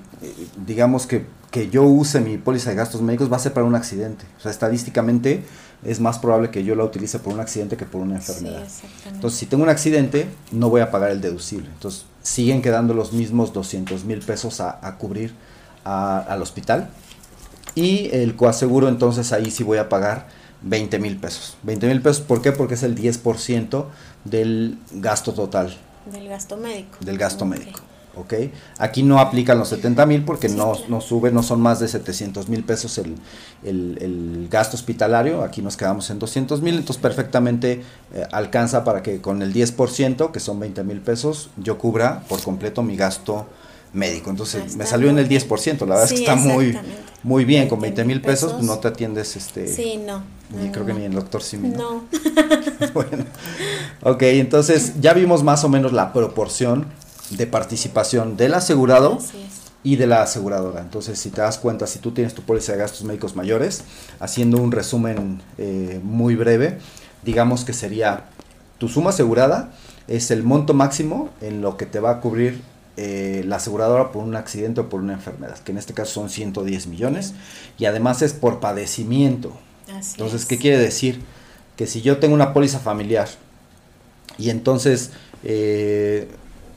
digamos 0.66 1.06
que, 1.06 1.24
que 1.50 1.70
yo 1.70 1.84
use 1.84 2.20
mi 2.20 2.36
póliza 2.36 2.70
de 2.70 2.76
gastos 2.76 3.00
médicos 3.00 3.32
va 3.32 3.36
a 3.36 3.40
ser 3.40 3.52
para 3.52 3.66
un 3.66 3.74
accidente. 3.74 4.24
O 4.38 4.40
sea, 4.40 4.50
estadísticamente 4.50 5.44
es 5.84 6.00
más 6.00 6.18
probable 6.18 6.50
que 6.50 6.64
yo 6.64 6.74
la 6.74 6.84
utilice 6.84 7.18
por 7.18 7.32
un 7.32 7.40
accidente 7.40 7.76
que 7.76 7.84
por 7.84 8.00
una 8.00 8.16
enfermedad. 8.16 8.66
Entonces, 9.06 9.38
si 9.38 9.46
tengo 9.46 9.62
un 9.62 9.68
accidente, 9.68 10.28
no 10.50 10.68
voy 10.68 10.80
a 10.80 10.90
pagar 10.90 11.10
el 11.10 11.20
deducible. 11.20 11.68
Entonces, 11.68 12.04
siguen 12.22 12.62
quedando 12.62 12.94
los 12.94 13.12
mismos 13.12 13.52
200 13.52 14.04
mil 14.04 14.18
pesos 14.20 14.60
a, 14.60 14.96
cubrir 14.98 15.32
al 15.84 16.42
hospital. 16.42 16.90
Y 17.74 18.10
el 18.12 18.34
coaseguro, 18.34 18.88
entonces 18.88 19.32
ahí 19.32 19.50
sí 19.50 19.62
voy 19.62 19.78
a 19.78 19.88
pagar 19.88 20.26
20 20.62 20.98
mil 20.98 21.16
pesos. 21.16 21.56
20 21.62 21.86
mil 21.86 22.02
pesos, 22.02 22.20
¿por 22.22 22.42
qué? 22.42 22.52
Porque 22.52 22.74
es 22.74 22.82
el 22.82 22.96
10% 22.96 23.84
del 24.24 24.78
gasto 24.92 25.32
total. 25.32 25.76
Del 26.12 26.28
gasto 26.28 26.56
médico. 26.56 26.98
Del 27.00 27.18
gasto 27.18 27.44
médico. 27.44 27.80
¿Ok? 28.18 28.34
Aquí 28.78 29.02
no 29.02 29.18
aplican 29.20 29.58
los 29.58 29.68
70 29.68 30.06
mil 30.06 30.24
porque 30.24 30.48
no, 30.48 30.72
no 30.88 31.00
sube, 31.00 31.30
no 31.30 31.42
son 31.42 31.60
más 31.60 31.80
de 31.80 31.88
700 31.88 32.48
mil 32.48 32.64
pesos 32.64 32.98
el, 32.98 33.16
el, 33.64 34.48
gasto 34.50 34.76
hospitalario, 34.76 35.42
aquí 35.42 35.62
nos 35.62 35.76
quedamos 35.76 36.10
en 36.10 36.18
200 36.18 36.62
mil, 36.62 36.76
entonces 36.76 37.00
perfectamente 37.00 37.82
eh, 38.14 38.24
alcanza 38.32 38.84
para 38.84 39.02
que 39.02 39.20
con 39.20 39.42
el 39.42 39.52
10%, 39.52 40.30
que 40.30 40.40
son 40.40 40.60
20 40.60 40.84
mil 40.84 41.00
pesos, 41.00 41.50
yo 41.56 41.78
cubra 41.78 42.22
por 42.28 42.42
completo 42.42 42.82
mi 42.82 42.96
gasto 42.96 43.46
médico. 43.92 44.30
Entonces 44.30 44.76
me 44.76 44.86
salió 44.86 45.10
en 45.10 45.18
el 45.18 45.28
10%, 45.28 45.80
la 45.80 45.86
verdad 45.86 46.04
es 46.04 46.12
que 46.12 46.18
está 46.20 46.36
muy, 46.36 46.76
muy 47.22 47.44
bien, 47.44 47.68
con 47.68 47.80
20 47.80 48.04
mil 48.04 48.20
pesos, 48.20 48.52
pues, 48.52 48.64
no 48.64 48.78
te 48.78 48.88
atiendes 48.88 49.36
este... 49.36 49.68
Sí, 49.68 50.00
no. 50.04 50.22
Ni 50.50 50.70
creo 50.70 50.86
que 50.86 50.94
ni 50.94 51.04
el 51.04 51.12
doctor 51.12 51.42
Simi. 51.42 51.68
No. 51.68 52.04
bueno, 52.94 53.24
ok, 54.02 54.22
entonces 54.22 54.94
ya 55.00 55.12
vimos 55.12 55.42
más 55.42 55.62
o 55.64 55.68
menos 55.68 55.92
la 55.92 56.12
proporción 56.12 56.86
de 57.30 57.46
participación 57.46 58.36
del 58.36 58.54
asegurado 58.54 59.18
y 59.82 59.96
de 59.96 60.06
la 60.06 60.22
aseguradora. 60.22 60.80
Entonces, 60.80 61.18
si 61.18 61.30
te 61.30 61.40
das 61.40 61.58
cuenta, 61.58 61.86
si 61.86 61.98
tú 61.98 62.12
tienes 62.12 62.34
tu 62.34 62.42
póliza 62.42 62.72
de 62.72 62.78
gastos 62.78 63.04
médicos 63.04 63.36
mayores, 63.36 63.84
haciendo 64.20 64.58
un 64.58 64.72
resumen 64.72 65.40
eh, 65.56 66.00
muy 66.02 66.34
breve, 66.34 66.78
digamos 67.24 67.64
que 67.64 67.72
sería 67.72 68.24
tu 68.78 68.88
suma 68.88 69.10
asegurada 69.10 69.72
es 70.08 70.30
el 70.30 70.42
monto 70.42 70.74
máximo 70.74 71.28
en 71.40 71.60
lo 71.60 71.76
que 71.76 71.86
te 71.86 72.00
va 72.00 72.10
a 72.12 72.20
cubrir 72.20 72.62
eh, 72.96 73.44
la 73.46 73.56
aseguradora 73.56 74.10
por 74.10 74.24
un 74.24 74.34
accidente 74.34 74.80
o 74.80 74.88
por 74.88 75.00
una 75.00 75.12
enfermedad, 75.12 75.58
que 75.58 75.70
en 75.70 75.78
este 75.78 75.94
caso 75.94 76.14
son 76.14 76.30
110 76.30 76.86
millones, 76.88 77.34
y 77.78 77.84
además 77.84 78.22
es 78.22 78.32
por 78.32 78.58
padecimiento. 78.58 79.52
entonces, 79.86 80.46
¿qué 80.46 80.58
quiere 80.58 80.78
decir? 80.78 81.20
Que 81.76 81.86
si 81.86 82.00
yo 82.02 82.18
tengo 82.18 82.34
una 82.34 82.52
póliza 82.52 82.80
familiar 82.80 83.28
y 84.36 84.50
entonces 84.50 85.10
eh, 85.44 86.28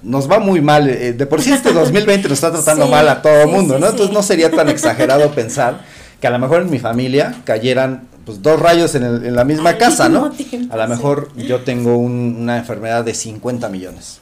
nos 0.04 0.30
va 0.30 0.40
muy 0.40 0.62
mal, 0.62 0.90
eh, 0.90 1.14
de 1.14 1.26
por 1.26 1.42
sí 1.42 1.52
este 1.52 1.74
2020 1.74 2.30
nos 2.30 2.38
está 2.38 2.52
tratando 2.52 2.88
mal 2.88 3.08
a 3.08 3.22
todo 3.22 3.42
el 3.42 3.48
mundo, 3.48 3.80
¿no? 3.80 3.88
Entonces 3.88 4.14
no 4.14 4.24
sería 4.24 4.52
tan 4.52 4.70
exagerado 4.70 5.32
pensar 5.36 5.82
que 6.20 6.28
a 6.28 6.30
lo 6.30 6.40
mejor 6.40 6.62
en 6.62 6.70
mi 6.70 6.80
familia 6.80 7.42
cayeran 7.46 8.08
pues 8.26 8.42
dos 8.42 8.60
rayos 8.60 8.94
en, 8.96 9.04
el, 9.04 9.26
en 9.26 9.36
la 9.36 9.44
misma 9.44 9.78
casa, 9.78 10.08
¿no? 10.08 10.32
a 10.70 10.78
lo 10.78 10.88
mejor 10.88 11.36
yo 11.36 11.62
tengo 11.62 11.98
una 11.98 12.58
enfermedad 12.58 13.04
de 13.04 13.16
50 13.16 13.68
millones 13.70 14.20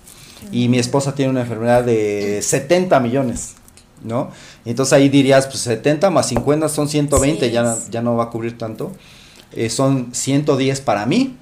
y 0.52 0.70
mi 0.70 0.80
esposa 0.80 1.14
tiene 1.16 1.32
una 1.32 1.42
enfermedad 1.42 1.84
de 1.84 2.40
70 2.42 3.00
millones, 3.02 3.56
¿no? 4.04 4.32
Entonces 4.66 4.94
ahí 4.94 5.10
dirías, 5.10 5.48
pues 5.48 5.60
70 5.60 6.10
más 6.10 6.28
50 6.30 6.70
son 6.70 6.88
120, 6.88 7.52
ya, 7.52 7.76
ya 7.90 8.02
no 8.02 8.16
va 8.16 8.26
a 8.26 8.30
cubrir 8.30 8.58
tanto. 8.58 8.92
Eh, 9.52 9.70
son 9.70 10.10
110 10.14 10.82
para 10.82 11.06
mí, 11.06 11.36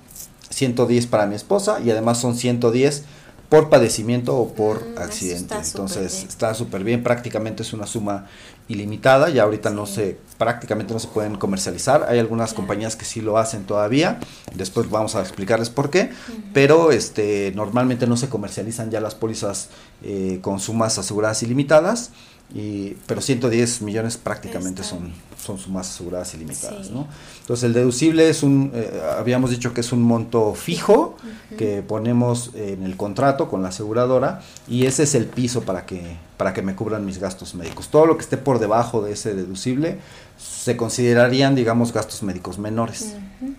110 0.50 1.08
para 1.08 1.26
mi 1.26 1.36
esposa 1.36 1.80
y 1.84 1.92
además 1.92 2.20
son 2.20 2.36
110 2.36 3.04
por 3.50 3.70
padecimiento 3.70 4.36
o 4.36 4.54
por 4.54 4.86
mm, 4.86 4.98
accidente. 4.98 5.56
Entonces 5.56 6.26
está 6.28 6.54
súper 6.54 6.84
bien, 6.84 7.04
prácticamente 7.04 7.64
es 7.64 7.74
una 7.74 7.88
suma 7.88 8.28
ilimitada, 8.68 9.30
ya 9.30 9.44
ahorita 9.44 9.70
no 9.70 9.86
se, 9.86 10.18
prácticamente 10.38 10.94
no 10.94 11.00
se 11.00 11.08
pueden 11.08 11.38
comercializar, 11.38 12.06
hay 12.10 12.20
algunas 12.20 12.54
compañías 12.54 12.98
que 12.98 13.06
sí 13.06 13.22
lo 13.22 13.38
hacen 13.38 13.64
todavía, 13.64 14.20
después 14.54 14.90
vamos 14.90 15.16
a 15.16 15.22
explicarles 15.22 15.70
por 15.70 15.90
qué, 15.90 16.12
pero 16.54 16.92
este 16.92 17.54
normalmente 17.56 18.08
no 18.08 18.18
se 18.18 18.28
comercializan 18.28 18.92
ya 18.92 19.00
las 19.00 19.16
pólizas 19.16 19.70
eh, 20.04 20.40
con 20.42 20.60
sumas 20.60 20.98
aseguradas 20.98 21.42
ilimitadas, 21.44 22.12
y, 22.54 22.96
pero 23.08 23.20
110 23.20 23.82
millones 23.82 24.16
prácticamente 24.16 24.82
son, 24.82 25.12
son 25.38 25.58
sumas 25.58 25.90
aseguradas 25.90 26.34
ilimitadas, 26.34 26.92
¿no? 26.92 27.06
Entonces 27.42 27.66
el 27.66 27.74
deducible 27.74 28.30
es 28.30 28.42
un, 28.42 28.72
eh, 28.74 29.02
habíamos 29.18 29.50
dicho 29.52 29.74
que 29.74 29.82
es 29.82 29.92
un 29.92 30.02
monto 30.02 30.54
fijo 30.54 31.18
que 31.58 31.82
ponemos 31.82 32.52
en 32.56 32.84
el 32.84 32.96
contrato 32.96 33.50
con 33.50 33.64
la 33.64 33.70
aseguradora 33.70 34.42
y 34.68 34.86
ese 34.86 35.04
es 35.04 35.14
el 35.16 35.26
piso 35.26 35.64
para 35.64 35.86
que, 35.86 36.16
para 36.38 36.54
que 36.54 36.62
me 36.62 36.74
cubran 36.74 37.06
mis 37.06 37.18
gastos 37.18 37.54
médicos. 37.54 37.90
Todo 37.90 38.06
lo 38.06 38.16
que 38.16 38.24
esté 38.24 38.38
por 38.38 38.60
debajo 38.60 39.02
de 39.02 39.12
ese 39.12 39.36
deducible 39.36 40.00
se 40.38 40.78
considerarían, 40.78 41.54
digamos, 41.54 41.92
gastos 41.92 42.24
médicos 42.24 42.60
menores. 42.60 43.16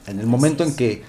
En 0.06 0.18
el 0.18 0.26
momento 0.26 0.64
en 0.64 0.74
que, 0.74 1.02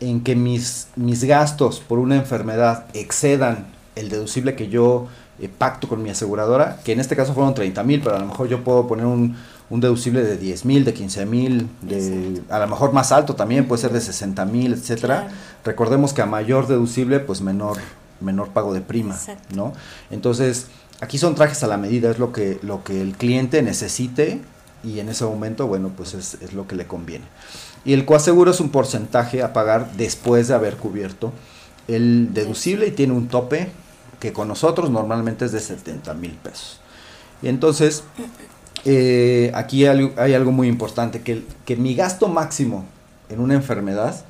en 0.00 0.22
que 0.22 0.36
mis, 0.36 0.88
mis 0.96 1.24
gastos 1.24 1.80
por 1.80 1.98
una 1.98 2.16
enfermedad 2.16 2.86
excedan 2.92 3.66
el 3.96 4.10
deducible 4.10 4.54
que 4.54 4.68
yo 4.68 5.08
eh, 5.40 5.48
pacto 5.48 5.88
con 5.88 6.02
mi 6.02 6.10
aseguradora, 6.10 6.80
que 6.84 6.92
en 6.92 7.00
este 7.00 7.16
caso 7.16 7.34
fueron 7.34 7.54
30 7.54 7.82
mil, 7.84 8.00
pero 8.02 8.16
a 8.16 8.18
lo 8.18 8.26
mejor 8.26 8.48
yo 8.48 8.64
puedo 8.64 8.86
poner 8.86 9.06
un, 9.06 9.36
un 9.70 9.80
deducible 9.80 10.22
de 10.22 10.36
10 10.36 10.64
mil, 10.64 10.84
de 10.84 10.94
15 10.94 11.26
mil, 11.26 11.68
de 11.82 12.40
a 12.48 12.58
lo 12.58 12.68
mejor 12.68 12.92
más 12.92 13.12
alto 13.12 13.34
también, 13.34 13.68
puede 13.68 13.82
ser 13.82 13.92
de 13.92 14.00
60 14.00 14.44
mil, 14.46 14.72
etcétera. 14.72 15.28
Recordemos 15.64 16.12
que 16.12 16.22
a 16.22 16.26
mayor 16.26 16.66
deducible, 16.66 17.20
pues 17.20 17.40
menor, 17.40 17.78
menor 18.20 18.48
pago 18.48 18.72
de 18.72 18.80
prima, 18.80 19.16
¿no? 19.54 19.72
Entonces, 20.10 20.68
aquí 21.00 21.18
son 21.18 21.34
trajes 21.34 21.62
a 21.62 21.66
la 21.66 21.76
medida, 21.76 22.10
es 22.10 22.18
lo 22.18 22.32
que, 22.32 22.58
lo 22.62 22.82
que 22.82 23.00
el 23.00 23.12
cliente 23.12 23.62
necesite 23.62 24.40
y 24.82 25.00
en 25.00 25.08
ese 25.08 25.24
momento, 25.24 25.66
bueno, 25.66 25.90
pues 25.96 26.14
es, 26.14 26.38
es 26.40 26.52
lo 26.52 26.66
que 26.66 26.76
le 26.76 26.86
conviene. 26.86 27.24
Y 27.84 27.92
el 27.92 28.04
coaseguro 28.04 28.50
es 28.50 28.60
un 28.60 28.70
porcentaje 28.70 29.42
a 29.42 29.52
pagar 29.52 29.92
después 29.96 30.48
de 30.48 30.54
haber 30.54 30.76
cubierto 30.76 31.32
el 31.88 32.32
deducible 32.34 32.86
y 32.86 32.90
tiene 32.90 33.14
un 33.14 33.28
tope 33.28 33.70
que 34.20 34.32
con 34.32 34.48
nosotros 34.48 34.90
normalmente 34.90 35.44
es 35.44 35.52
de 35.52 35.60
70 35.60 36.14
mil 36.14 36.32
pesos. 36.32 36.80
Y 37.42 37.48
entonces, 37.48 38.04
eh, 38.84 39.50
aquí 39.54 39.86
hay, 39.86 40.34
algo 40.34 40.52
muy 40.52 40.68
importante, 40.68 41.22
que, 41.22 41.44
que 41.64 41.76
mi 41.76 41.94
gasto 41.94 42.28
máximo 42.28 42.84
en 43.28 43.40
una 43.40 43.54
enfermedad 43.54 44.24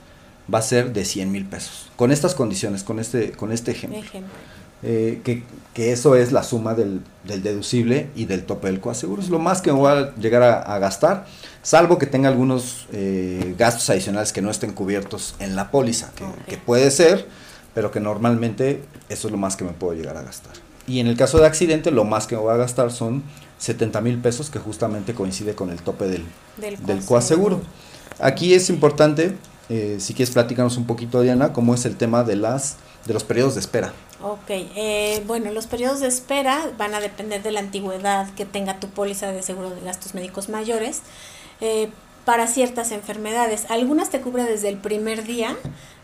va 0.53 0.59
a 0.59 0.63
ser 0.63 0.93
de 0.93 1.05
100 1.05 1.31
mil 1.31 1.45
pesos. 1.47 1.91
Con 1.97 2.13
estas 2.13 2.35
condiciones, 2.35 2.83
con 2.83 2.99
este, 2.99 3.33
con 3.33 3.53
este 3.53 3.71
ejemplo. 3.71 4.01
Eh, 4.85 5.23
que, 5.25 5.43
que, 5.75 5.91
eso 5.91 6.15
es 6.15 6.31
la 6.31 6.45
suma 6.45 6.75
del, 6.75 7.01
del, 7.25 7.43
deducible 7.43 8.11
y 8.15 8.27
del 8.27 8.45
tope 8.45 8.69
del 8.69 8.79
coaseguro. 8.79 9.21
Es 9.21 9.29
lo 9.29 9.41
más 9.41 9.61
que 9.61 9.73
me 9.73 9.79
voy 9.79 9.91
a 9.91 10.15
llegar 10.15 10.43
a, 10.43 10.79
gastar, 10.79 11.27
salvo 11.63 11.99
que 11.99 12.07
tenga 12.07 12.29
algunos 12.29 12.87
eh, 12.93 13.57
gastos 13.59 13.91
adicionales 13.91 14.33
que 14.33 14.41
no 14.41 14.53
estén 14.53 14.73
cubiertos 14.73 15.35
en 15.41 15.57
la 15.57 15.73
póliza, 15.73 16.13
que, 16.15 16.25
que 16.49 16.59
puede 16.59 16.93
ser 16.93 17.27
pero 17.75 17.91
que 17.91 18.01
normalmente 18.01 18.83
eso 19.09 19.29
es 19.29 19.33
lo 19.33 19.39
más 19.39 19.57
que 19.57 19.65
me 19.65 19.73
puedo 19.73 19.95
llegar 19.95 20.17
a 20.17 20.23
gastar. 20.23 20.53
Y 20.87 21.01
en 21.01 21.07
el 21.07 21.17
caso 21.17 21.39
de 21.39 21.47
accidente, 21.47 21.91
lo 21.91 22.05
más 22.05 22.27
que 22.27 22.35
me 22.35 22.43
voy 22.43 22.53
a 22.55 22.57
gastar 22.57 22.91
son 22.91 23.23
70 23.59 24.01
mil 24.01 24.19
pesos, 24.19 24.51
que 24.51 24.59
justamente 24.59 25.15
coincide 25.15 25.55
con 25.55 25.71
el 25.71 25.83
tope 25.83 26.07
del, 26.07 26.25
del, 26.57 27.05
coaseguro. 27.05 27.61
Aquí 28.19 28.55
es 28.55 28.71
importante, 28.71 29.37
eh, 29.69 29.97
si 30.01 30.15
quieres 30.15 30.33
platicarnos 30.33 30.77
un 30.79 30.87
poquito, 30.87 31.21
Diana, 31.21 31.53
cómo 31.53 31.75
es 31.75 31.85
el 31.85 31.97
tema 31.97 32.25
de, 32.25 32.37
las, 32.37 32.77
de 33.05 33.13
los 33.13 33.25
periodos 33.25 33.55
de 33.55 33.61
espera. 33.61 33.93
Ok, 34.23 34.49
eh, 34.49 35.23
bueno, 35.27 35.53
los 35.53 35.67
periodos 35.67 36.01
de 36.01 36.09
espera 36.09 36.71
van 36.79 36.95
a 36.95 37.01
depender 37.01 37.43
de 37.43 37.53
la 37.53 37.61
antigüedad 37.61 38.29
que 38.35 38.47
tenga 38.47 38.81
tu 38.81 38.89
póliza 38.89 39.31
de 39.31 39.43
seguro 39.43 39.71
de 39.71 39.81
gastos 39.83 40.15
médicos 40.15 40.49
mayores. 40.49 41.03
Eh, 41.61 41.91
para 42.29 42.47
ciertas 42.47 42.93
enfermedades. 42.93 43.65
Algunas 43.71 44.11
te 44.11 44.21
cubren 44.21 44.45
desde 44.45 44.69
el 44.69 44.77
primer 44.77 45.25
día 45.25 45.57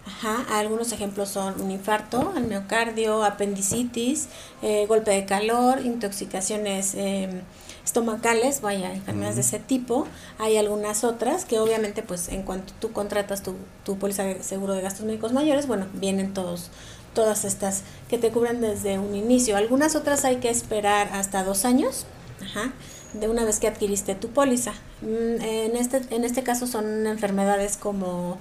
Ajá, 0.07 0.45
algunos 0.59 0.93
ejemplos 0.93 1.31
son 1.31 1.61
un 1.63 1.71
infarto 1.71 2.33
al 2.37 2.45
miocardio, 2.45 3.25
apendicitis, 3.25 4.29
eh, 4.61 4.85
golpe 4.87 5.11
de 5.13 5.25
calor, 5.25 5.81
intoxicaciones 5.83 6.95
em, 6.95 7.41
estomacales, 7.85 8.61
vaya, 8.61 8.93
enfermedades 8.93 9.37
de 9.37 9.41
ese 9.41 9.59
tipo. 9.61 10.07
Hay 10.39 10.59
algunas 10.59 11.05
otras 11.05 11.47
que 11.47 11.59
obviamente 11.59 12.03
pues 12.03 12.29
en 12.29 12.43
cuanto 12.43 12.75
tú 12.81 12.93
contratas 12.93 13.43
tu, 13.43 13.55
tu 13.85 13.99
póliza 13.99 14.25
de 14.25 14.43
seguro 14.43 14.75
de 14.75 14.83
gastos 14.83 15.07
médicos 15.07 15.33
mayores, 15.33 15.67
bueno, 15.67 15.87
vienen 15.95 16.35
todos 16.35 16.71
todas 17.15 17.45
estas 17.45 17.83
que 18.09 18.19
te 18.19 18.31
cubren 18.31 18.61
desde 18.61 18.99
un 18.99 19.15
inicio. 19.15 19.57
Algunas 19.57 19.97
otras 19.97 20.25
hay 20.25 20.37
que 20.37 20.51
esperar 20.51 21.09
hasta 21.13 21.45
dos 21.45 21.65
años, 21.65 22.05
ajá, 22.43 22.73
de 23.15 23.29
una 23.29 23.45
vez 23.45 23.61
que 23.61 23.69
adquiriste 23.69 24.15
tu 24.15 24.29
póliza. 24.29 24.73
Mm, 25.01 25.41
en 25.41 25.77
este, 25.77 26.03
en 26.11 26.25
este 26.25 26.43
caso 26.43 26.67
son 26.67 27.07
enfermedades 27.07 27.77
como 27.77 28.39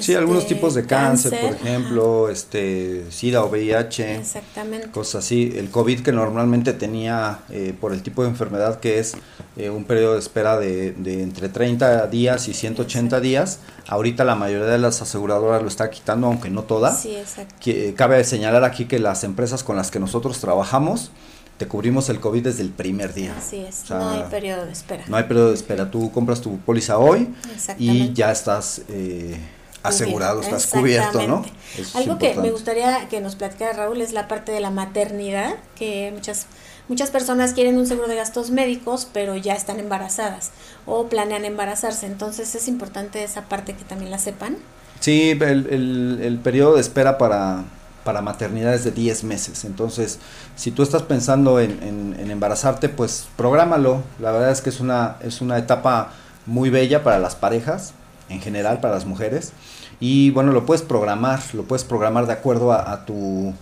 sí, 0.00 0.14
algunos 0.14 0.46
tipos 0.46 0.74
de 0.74 0.82
este, 0.82 0.94
cáncer, 0.94 1.40
por 1.40 1.54
ejemplo, 1.54 2.28
este 2.28 3.04
SIDA 3.10 3.44
o 3.44 3.48
VIH, 3.48 4.16
Exactamente. 4.16 4.90
cosas 4.90 5.24
así. 5.24 5.52
El 5.56 5.70
COVID 5.70 6.00
que 6.00 6.12
normalmente 6.12 6.72
tenía 6.72 7.40
eh, 7.50 7.74
por 7.80 7.92
el 7.92 8.02
tipo 8.02 8.22
de 8.22 8.28
enfermedad 8.28 8.80
que 8.80 8.98
es 8.98 9.14
eh, 9.56 9.70
un 9.70 9.84
periodo 9.84 10.14
de 10.14 10.18
espera 10.18 10.58
de, 10.58 10.92
de, 10.92 11.22
entre 11.22 11.48
30 11.48 12.06
días 12.08 12.48
y 12.48 12.54
180 12.54 13.20
días, 13.20 13.60
ahorita 13.86 14.24
la 14.24 14.34
mayoría 14.34 14.66
de 14.66 14.78
las 14.78 15.00
aseguradoras 15.00 15.62
lo 15.62 15.68
está 15.68 15.90
quitando, 15.90 16.26
aunque 16.26 16.50
no 16.50 16.64
todas. 16.64 17.00
Sí, 17.00 17.14
exacto. 17.14 17.54
Que, 17.60 17.90
eh, 17.90 17.94
cabe 17.94 18.22
señalar 18.24 18.64
aquí 18.64 18.86
que 18.86 18.98
las 18.98 19.24
empresas 19.24 19.62
con 19.62 19.76
las 19.76 19.90
que 19.90 20.00
nosotros 20.00 20.40
trabajamos, 20.40 21.10
te 21.58 21.68
cubrimos 21.68 22.08
el 22.08 22.20
COVID 22.20 22.44
desde 22.44 22.62
el 22.62 22.70
primer 22.70 23.14
día. 23.14 23.34
Así 23.38 23.58
es, 23.58 23.88
no 23.88 24.10
hay 24.10 24.24
periodo 24.28 24.66
de 24.66 24.72
espera. 24.72 25.04
No 25.06 25.16
hay 25.16 25.24
periodo 25.24 25.48
de 25.48 25.54
espera, 25.54 25.90
tú 25.90 26.10
compras 26.10 26.40
tu 26.40 26.58
póliza 26.58 26.98
hoy 26.98 27.32
y 27.78 28.12
ya 28.12 28.32
estás 28.32 28.82
eh, 28.88 29.38
asegurado, 29.84 30.40
estás 30.40 30.66
cubierto, 30.66 31.26
¿no? 31.28 31.44
Algo 31.94 32.18
que 32.18 32.34
me 32.34 32.50
gustaría 32.50 33.08
que 33.08 33.20
nos 33.20 33.36
platicara 33.36 33.72
Raúl 33.72 34.00
es 34.00 34.12
la 34.12 34.26
parte 34.26 34.50
de 34.50 34.60
la 34.60 34.70
maternidad, 34.70 35.54
que 35.76 36.10
muchas 36.12 36.46
muchas 36.88 37.10
personas 37.10 37.52
quieren 37.52 37.78
un 37.78 37.86
seguro 37.86 38.08
de 38.08 38.16
gastos 38.16 38.50
médicos, 38.50 39.06
pero 39.12 39.36
ya 39.36 39.54
están 39.54 39.78
embarazadas 39.78 40.50
o 40.86 41.06
planean 41.06 41.44
embarazarse, 41.44 42.06
entonces 42.06 42.54
es 42.54 42.66
importante 42.66 43.22
esa 43.22 43.42
parte 43.42 43.74
que 43.74 43.84
también 43.84 44.10
la 44.10 44.18
sepan. 44.18 44.56
Sí, 45.00 45.30
el, 45.30 45.42
el, 45.42 46.18
el 46.22 46.38
periodo 46.38 46.74
de 46.74 46.80
espera 46.80 47.18
para, 47.18 47.64
para 48.04 48.22
maternidades 48.22 48.84
de 48.84 48.90
10 48.90 49.24
meses. 49.24 49.64
Entonces, 49.64 50.18
si 50.56 50.70
tú 50.70 50.82
estás 50.82 51.02
pensando 51.02 51.58
en, 51.58 51.82
en, 52.18 52.30
embarazarte, 52.30 52.88
pues 52.88 53.26
prográmalo. 53.36 54.02
La 54.20 54.30
verdad 54.30 54.50
es 54.50 54.60
que 54.60 54.70
es 54.70 54.80
una, 54.80 55.16
es 55.20 55.40
una 55.40 55.58
etapa 55.58 56.12
muy 56.46 56.70
bella 56.70 57.02
para 57.02 57.18
las 57.18 57.34
parejas, 57.34 57.94
en 58.34 58.40
general 58.40 58.80
para 58.80 58.94
las 58.94 59.06
mujeres. 59.06 59.52
Y 60.00 60.30
bueno, 60.30 60.52
lo 60.52 60.66
puedes 60.66 60.82
programar, 60.82 61.40
lo 61.54 61.64
puedes 61.64 61.84
programar 61.84 62.26
de 62.26 62.32
acuerdo 62.32 62.72
a, 62.72 63.04
tu, 63.06 63.54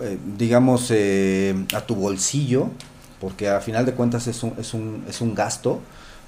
eh, 0.00 0.18
digamos, 0.38 0.90
eh, 0.90 1.54
a 1.74 1.80
tu 1.82 1.94
bolsillo, 1.94 2.68
porque 3.20 3.48
a 3.48 3.60
final 3.60 3.84
de 3.84 3.92
cuentas 3.92 4.26
es 4.26 4.42
un, 4.42 4.54
es 4.58 4.74
un, 4.74 5.04
es 5.08 5.20
un 5.20 5.34
gasto 5.34 5.80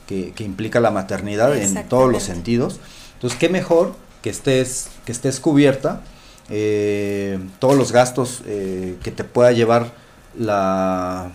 que, 0.07 0.33
que 0.33 0.45
implica 0.45 0.81
la 0.81 0.91
maternidad 0.91 1.57
en 1.57 1.89
todos 1.89 2.11
los 2.11 2.23
sentidos. 2.23 2.81
Entonces, 3.15 3.39
qué 3.39 3.49
mejor 3.49 3.95
que 4.23 4.31
estés, 4.31 4.89
que 5.05 5.13
estés 5.13 5.41
cubierta, 5.41 6.03
eh, 6.51 7.39
todos 7.59 7.77
los 7.77 7.93
gastos 7.93 8.43
que 8.45 9.13
te 9.17 9.25
pueda 9.25 9.53
llevar 9.53 9.93
la, 10.37 11.31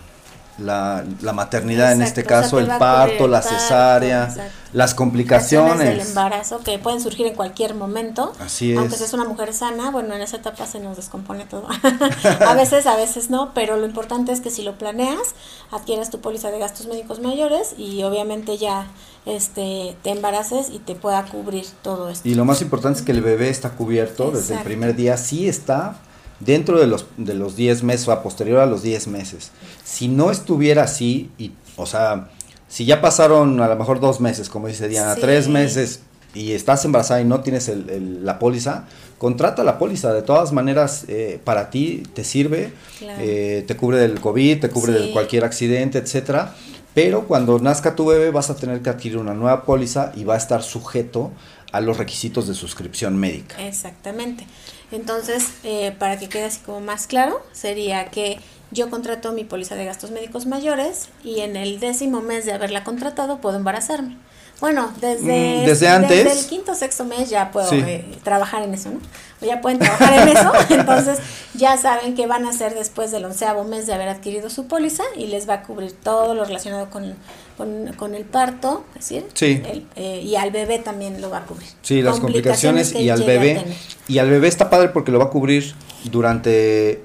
la, 0.60 1.04
la 1.20 1.32
maternidad 1.32 1.92
en 1.92 2.02
este 2.02 2.24
caso, 2.24 2.58
el 2.58 2.66
parto, 2.66 3.26
la 3.28 3.42
cesárea, 3.42 4.34
las 4.72 4.94
complicaciones. 4.94 5.78
del 5.78 6.00
embarazo 6.00 6.60
que 6.60 6.78
pueden 6.78 7.00
surgir 7.00 7.26
en 7.26 7.34
cualquier 7.34 7.74
momento. 7.74 8.32
Así 8.38 8.72
es. 8.72 8.78
Aunque 8.78 8.96
seas 8.96 9.12
una 9.12 9.24
mujer 9.24 9.52
sana, 9.52 9.90
bueno, 9.90 10.14
en 10.14 10.22
esa 10.22 10.36
etapa 10.36 10.66
se 10.66 10.80
nos 10.80 10.96
descompone 10.96 11.44
todo. 11.44 11.66
a 12.46 12.54
veces, 12.54 12.86
a 12.86 12.96
veces 12.96 13.30
no, 13.30 13.52
pero 13.54 13.76
lo 13.76 13.86
importante 13.86 14.32
es 14.32 14.40
que 14.40 14.50
si 14.50 14.62
lo 14.62 14.78
planeas, 14.78 15.34
adquieras 15.70 16.10
tu 16.10 16.20
póliza 16.20 16.50
de 16.50 16.58
gastos 16.58 16.86
médicos 16.86 17.20
mayores 17.20 17.74
y 17.76 18.02
obviamente 18.02 18.58
ya 18.58 18.86
este 19.26 19.96
te 20.02 20.10
embaraces 20.10 20.70
y 20.70 20.78
te 20.78 20.94
pueda 20.94 21.24
cubrir 21.24 21.66
todo 21.82 22.08
esto. 22.08 22.28
Y 22.28 22.34
lo 22.34 22.44
más 22.44 22.62
importante 22.62 23.00
es 23.00 23.04
que 23.04 23.12
el 23.12 23.22
bebé 23.22 23.48
está 23.50 23.70
cubierto 23.70 24.30
desde 24.30 24.54
el 24.54 24.60
primer 24.60 24.94
día, 24.94 25.16
sí 25.16 25.48
está 25.48 25.96
dentro 26.40 26.80
de 26.80 26.86
los, 26.86 27.06
de 27.16 27.34
los 27.34 27.56
10 27.56 27.82
meses 27.84 28.08
o 28.08 28.12
a 28.12 28.22
posterior 28.22 28.60
a 28.60 28.66
los 28.66 28.82
10 28.82 29.08
meses. 29.08 29.52
Si 29.84 30.08
no 30.08 30.30
estuviera 30.30 30.84
así, 30.84 31.30
y, 31.38 31.52
o 31.76 31.86
sea, 31.86 32.30
si 32.68 32.84
ya 32.84 33.00
pasaron 33.00 33.60
a 33.60 33.68
lo 33.68 33.76
mejor 33.76 34.00
dos 34.00 34.20
meses, 34.20 34.48
como 34.48 34.68
dice 34.68 34.88
Diana, 34.88 35.14
tres 35.16 35.48
meses 35.48 36.00
y 36.34 36.52
estás 36.52 36.84
embarazada 36.84 37.20
y 37.20 37.24
no 37.24 37.40
tienes 37.40 37.68
el, 37.68 38.24
la 38.24 38.38
póliza, 38.38 38.84
contrata 39.18 39.64
la 39.64 39.78
póliza. 39.78 40.12
De 40.12 40.22
todas 40.22 40.52
maneras, 40.52 41.04
eh, 41.08 41.40
para 41.42 41.70
ti 41.70 42.02
te 42.14 42.24
sirve, 42.24 42.72
eh, 43.02 43.64
te 43.66 43.76
cubre 43.76 43.98
del 43.98 44.20
COVID, 44.20 44.60
te 44.60 44.68
cubre 44.70 44.92
de 44.92 45.12
cualquier 45.12 45.44
accidente, 45.44 45.98
etcétera. 45.98 46.54
Pero 46.94 47.26
cuando 47.26 47.58
nazca 47.58 47.94
tu 47.94 48.06
bebé 48.06 48.30
vas 48.30 48.50
a 48.50 48.56
tener 48.56 48.80
que 48.82 48.90
adquirir 48.90 49.18
una 49.18 49.34
nueva 49.34 49.64
póliza 49.64 50.12
y 50.16 50.24
va 50.24 50.34
a 50.34 50.38
estar 50.38 50.62
sujeto 50.62 51.30
a 51.72 51.80
los 51.80 51.98
requisitos 51.98 52.48
de 52.48 52.54
suscripción 52.54 53.16
médica. 53.16 53.64
Exactamente. 53.64 54.44
Entonces, 54.92 55.52
eh, 55.62 55.94
para 55.98 56.18
que 56.18 56.28
quede 56.28 56.44
así 56.44 56.60
como 56.60 56.80
más 56.80 57.06
claro, 57.06 57.40
sería 57.52 58.06
que 58.10 58.40
yo 58.72 58.90
contrato 58.90 59.32
mi 59.32 59.44
póliza 59.44 59.74
de 59.74 59.84
gastos 59.84 60.10
médicos 60.10 60.46
mayores 60.46 61.08
y 61.24 61.40
en 61.40 61.56
el 61.56 61.80
décimo 61.80 62.20
mes 62.20 62.44
de 62.44 62.52
haberla 62.52 62.84
contratado 62.84 63.40
puedo 63.40 63.56
embarazarme. 63.56 64.16
Bueno, 64.60 64.92
desde, 65.00 65.62
mm, 65.62 65.66
desde 65.66 65.88
antes. 65.88 66.24
Desde 66.24 66.40
el 66.40 66.46
quinto 66.46 66.74
sexto 66.74 67.04
mes 67.04 67.30
ya 67.30 67.50
puedo 67.50 67.72
eh, 67.72 68.04
trabajar 68.22 68.62
en 68.62 68.74
eso, 68.74 68.90
¿no? 68.90 69.00
O 69.40 69.46
ya 69.46 69.62
pueden 69.62 69.78
trabajar 69.78 70.28
en 70.28 70.36
eso, 70.36 70.52
entonces 70.68 71.18
ya 71.54 71.78
saben 71.78 72.14
que 72.14 72.26
van 72.26 72.44
a 72.44 72.50
hacer 72.50 72.74
después 72.74 73.10
del 73.10 73.24
onceavo 73.24 73.64
mes 73.64 73.86
de 73.86 73.94
haber 73.94 74.08
adquirido 74.08 74.50
su 74.50 74.66
póliza 74.66 75.02
y 75.16 75.28
les 75.28 75.48
va 75.48 75.54
a 75.54 75.62
cubrir 75.62 75.92
todo 75.92 76.34
lo 76.34 76.44
relacionado 76.44 76.90
con, 76.90 77.14
con, 77.56 78.14
el 78.14 78.24
parto, 78.26 78.84
es 78.90 79.08
decir, 79.08 79.26
sí. 79.32 79.62
Eh, 79.96 80.20
y 80.22 80.36
al 80.36 80.50
bebé 80.50 80.78
también 80.78 81.22
lo 81.22 81.30
va 81.30 81.38
a 81.38 81.46
cubrir. 81.46 81.68
Sí, 81.80 82.02
las 82.02 82.20
complicaciones, 82.20 82.94
y 82.94 83.08
al 83.08 83.22
bebé. 83.22 83.64
Y 84.08 84.18
al 84.18 84.28
bebé 84.28 84.48
está 84.48 84.68
padre 84.68 84.90
porque 84.90 85.10
lo 85.10 85.18
va 85.18 85.26
a 85.26 85.30
cubrir 85.30 85.74
durante 86.04 87.02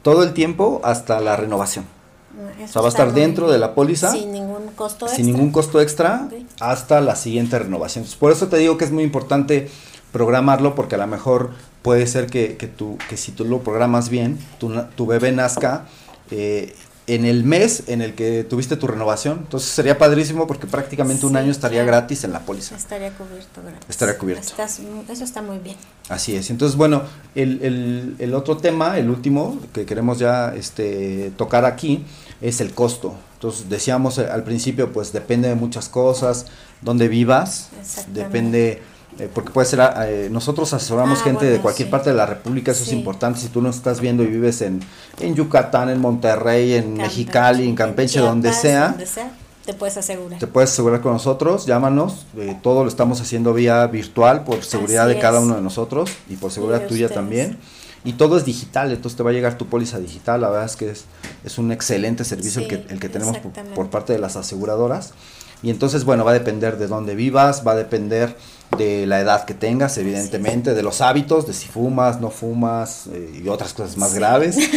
todo 0.00 0.22
el 0.22 0.32
tiempo 0.32 0.80
hasta 0.84 1.20
la 1.20 1.36
renovación 1.36 1.84
o 2.62 2.68
sea, 2.68 2.82
va 2.82 2.88
a 2.88 2.90
estar 2.90 3.12
dentro 3.12 3.50
de 3.50 3.58
la 3.58 3.74
póliza. 3.74 4.10
Sin 4.10 4.32
ningún 4.32 4.53
costo 4.74 5.06
extra. 5.06 5.16
Sin 5.16 5.26
ningún 5.26 5.50
costo 5.50 5.80
extra 5.80 6.28
hasta 6.60 7.00
la 7.00 7.16
siguiente 7.16 7.58
renovación. 7.58 8.04
por 8.18 8.32
eso 8.32 8.48
te 8.48 8.58
digo 8.58 8.76
que 8.78 8.84
es 8.84 8.92
muy 8.92 9.04
importante 9.04 9.70
programarlo 10.12 10.74
porque 10.74 10.94
a 10.94 10.98
lo 10.98 11.06
mejor 11.06 11.50
puede 11.82 12.06
ser 12.06 12.26
que, 12.26 12.56
que, 12.56 12.66
tú, 12.66 12.98
que 13.08 13.16
si 13.16 13.32
tú 13.32 13.44
lo 13.44 13.60
programas 13.62 14.08
bien, 14.08 14.38
tu, 14.58 14.72
tu 14.96 15.06
bebé 15.06 15.32
nazca 15.32 15.86
eh, 16.30 16.74
en 17.06 17.24
el 17.26 17.44
mes 17.44 17.84
en 17.88 18.00
el 18.00 18.14
que 18.14 18.44
tuviste 18.44 18.76
tu 18.76 18.86
renovación. 18.86 19.40
Entonces 19.42 19.68
sería 19.68 19.98
padrísimo 19.98 20.46
porque 20.46 20.66
prácticamente 20.66 21.26
un 21.26 21.36
año 21.36 21.50
estaría 21.50 21.84
gratis 21.84 22.24
en 22.24 22.32
la 22.32 22.40
póliza. 22.40 22.76
Estaría 22.76 23.10
cubierto 23.12 23.60
gratis. 23.62 23.84
Estaría 23.88 24.18
cubierto. 24.18 24.54
eso 24.56 25.24
está 25.24 25.42
muy 25.42 25.58
bien. 25.58 25.76
Así 26.08 26.34
es. 26.34 26.50
Entonces, 26.50 26.76
bueno, 26.76 27.02
el, 27.34 27.60
el, 27.62 28.16
el, 28.18 28.34
otro 28.34 28.56
tema, 28.56 28.98
el 28.98 29.10
último 29.10 29.58
que 29.72 29.84
queremos 29.84 30.18
ya 30.18 30.54
este, 30.54 31.32
tocar 31.36 31.64
aquí, 31.64 32.04
es 32.40 32.60
el 32.60 32.72
costo. 32.72 33.14
Entonces, 33.44 33.68
decíamos 33.68 34.18
al 34.18 34.42
principio, 34.42 34.90
pues 34.90 35.12
depende 35.12 35.48
de 35.48 35.54
muchas 35.54 35.90
cosas, 35.90 36.46
dónde 36.80 37.08
vivas, 37.08 37.68
depende 38.14 38.80
eh, 39.18 39.28
porque 39.34 39.50
puede 39.50 39.66
ser, 39.66 39.82
ah, 39.82 40.08
eh, 40.08 40.28
nosotros 40.30 40.72
asesoramos 40.72 41.20
ah, 41.20 41.24
gente 41.24 41.44
de 41.44 41.58
cualquier 41.58 41.90
parte 41.90 42.08
de 42.08 42.16
la 42.16 42.24
República, 42.24 42.72
eso 42.72 42.84
es 42.84 42.92
importante, 42.92 43.38
si 43.40 43.48
tú 43.48 43.60
no 43.60 43.68
estás 43.68 44.00
viendo 44.00 44.22
y 44.22 44.28
vives 44.28 44.62
en, 44.62 44.80
en 45.20 45.34
Yucatán, 45.34 45.90
en 45.90 46.00
Monterrey, 46.00 46.72
en 46.72 46.94
Mexicali, 46.94 47.68
en 47.68 47.74
Campeche, 47.74 48.18
donde, 48.18 48.50
sea, 48.54 48.96
te 49.66 49.74
puedes 49.74 49.98
asegurar. 49.98 50.38
Te 50.38 50.46
puedes 50.46 50.70
asegurar 50.70 51.02
con 51.02 51.12
nosotros, 51.12 51.66
llámanos, 51.66 52.24
eh, 52.38 52.58
todo 52.62 52.82
lo 52.82 52.88
estamos 52.88 53.20
haciendo 53.20 53.52
vía 53.52 53.86
virtual 53.88 54.44
por 54.44 54.64
seguridad 54.64 55.06
de 55.06 55.18
cada 55.18 55.40
uno 55.40 55.54
de 55.54 55.60
nosotros 55.60 56.10
y 56.30 56.36
por 56.36 56.50
seguridad 56.50 56.86
tuya 56.86 57.10
también. 57.10 57.58
Y 58.04 58.12
todo 58.14 58.36
es 58.36 58.44
digital, 58.44 58.92
entonces 58.92 59.16
te 59.16 59.22
va 59.22 59.30
a 59.30 59.32
llegar 59.32 59.56
tu 59.56 59.66
póliza 59.66 59.98
digital, 59.98 60.42
la 60.42 60.50
verdad 60.50 60.66
es 60.66 60.76
que 60.76 60.90
es, 60.90 61.06
es 61.42 61.56
un 61.56 61.72
excelente 61.72 62.24
servicio 62.24 62.60
el 62.60 62.68
que, 62.68 62.86
el 62.90 63.00
que 63.00 63.08
tenemos 63.08 63.38
por 63.74 63.88
parte 63.88 64.12
de 64.12 64.18
las 64.18 64.36
aseguradoras. 64.36 65.14
Y 65.62 65.70
entonces, 65.70 66.04
bueno, 66.04 66.24
va 66.26 66.32
a 66.32 66.34
depender 66.34 66.76
de 66.76 66.86
dónde 66.86 67.14
vivas, 67.14 67.66
va 67.66 67.72
a 67.72 67.76
depender 67.76 68.36
de 68.76 69.06
la 69.06 69.20
edad 69.20 69.44
que 69.44 69.54
tengas, 69.54 69.96
evidentemente, 69.98 70.74
de 70.74 70.82
los 70.82 71.00
hábitos, 71.00 71.46
de 71.46 71.52
si 71.52 71.68
fumas, 71.68 72.20
no 72.20 72.30
fumas 72.30 73.06
eh, 73.12 73.42
y 73.44 73.48
otras 73.48 73.72
cosas 73.72 73.96
más 73.96 74.14
graves. 74.14 74.56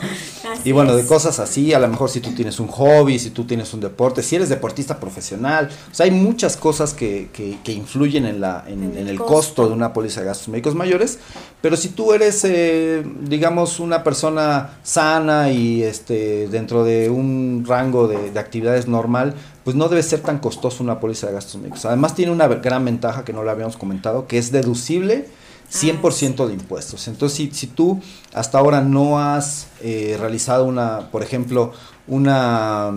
y 0.64 0.72
bueno, 0.72 0.94
de 0.94 1.04
cosas 1.06 1.38
así, 1.38 1.72
a 1.72 1.78
lo 1.78 1.88
mejor 1.88 2.10
si 2.10 2.20
tú 2.20 2.34
tienes 2.34 2.60
un 2.60 2.68
hobby, 2.68 3.18
si 3.18 3.30
tú 3.30 3.44
tienes 3.44 3.72
un 3.74 3.80
deporte, 3.80 4.22
si 4.22 4.36
eres 4.36 4.48
deportista 4.48 5.00
profesional, 5.00 5.70
o 5.90 5.94
sea, 5.94 6.04
hay 6.04 6.10
muchas 6.10 6.56
cosas 6.56 6.94
que, 6.94 7.30
que, 7.32 7.72
influyen 7.72 8.26
en, 8.26 8.40
la, 8.40 8.64
en, 8.66 9.08
el, 9.08 9.18
costo. 9.18 9.66
de 9.66 9.74
una 9.74 9.92
póliza 9.92 10.20
de 10.20 10.26
gastos 10.26 10.48
médicos 10.48 10.74
mayores, 10.74 11.18
pero 11.60 11.76
si 11.76 11.88
tú 11.88 12.12
eres, 12.12 12.44
eh, 12.44 13.04
digamos, 13.22 13.80
una 13.80 14.04
persona 14.04 14.78
sana 14.82 15.50
y 15.50 15.82
este, 15.82 16.48
dentro 16.48 16.84
de 16.84 17.10
un 17.10 17.64
rango 17.66 18.08
de, 18.08 18.30
de 18.30 18.40
actividades 18.40 18.86
normal, 18.86 19.34
pues 19.66 19.74
no 19.74 19.88
debe 19.88 20.04
ser 20.04 20.20
tan 20.20 20.38
costoso 20.38 20.84
una 20.84 21.00
póliza 21.00 21.26
de 21.26 21.32
gastos 21.32 21.60
médicos. 21.60 21.84
Además 21.86 22.14
tiene 22.14 22.30
una 22.30 22.46
gran 22.46 22.84
ventaja 22.84 22.95
que 23.24 23.32
no 23.32 23.44
le 23.44 23.50
habíamos 23.50 23.76
comentado, 23.76 24.26
que 24.26 24.38
es 24.38 24.52
deducible 24.52 25.26
100% 25.72 26.40
ah, 26.40 26.46
de 26.46 26.54
impuestos. 26.54 27.08
Entonces, 27.08 27.36
si, 27.36 27.50
si, 27.52 27.66
tú 27.66 28.00
hasta 28.32 28.58
ahora 28.58 28.80
no 28.80 29.18
has 29.18 29.68
eh, 29.80 30.16
realizado 30.18 30.64
una, 30.64 31.10
por 31.10 31.22
ejemplo, 31.22 31.72
una, 32.06 32.92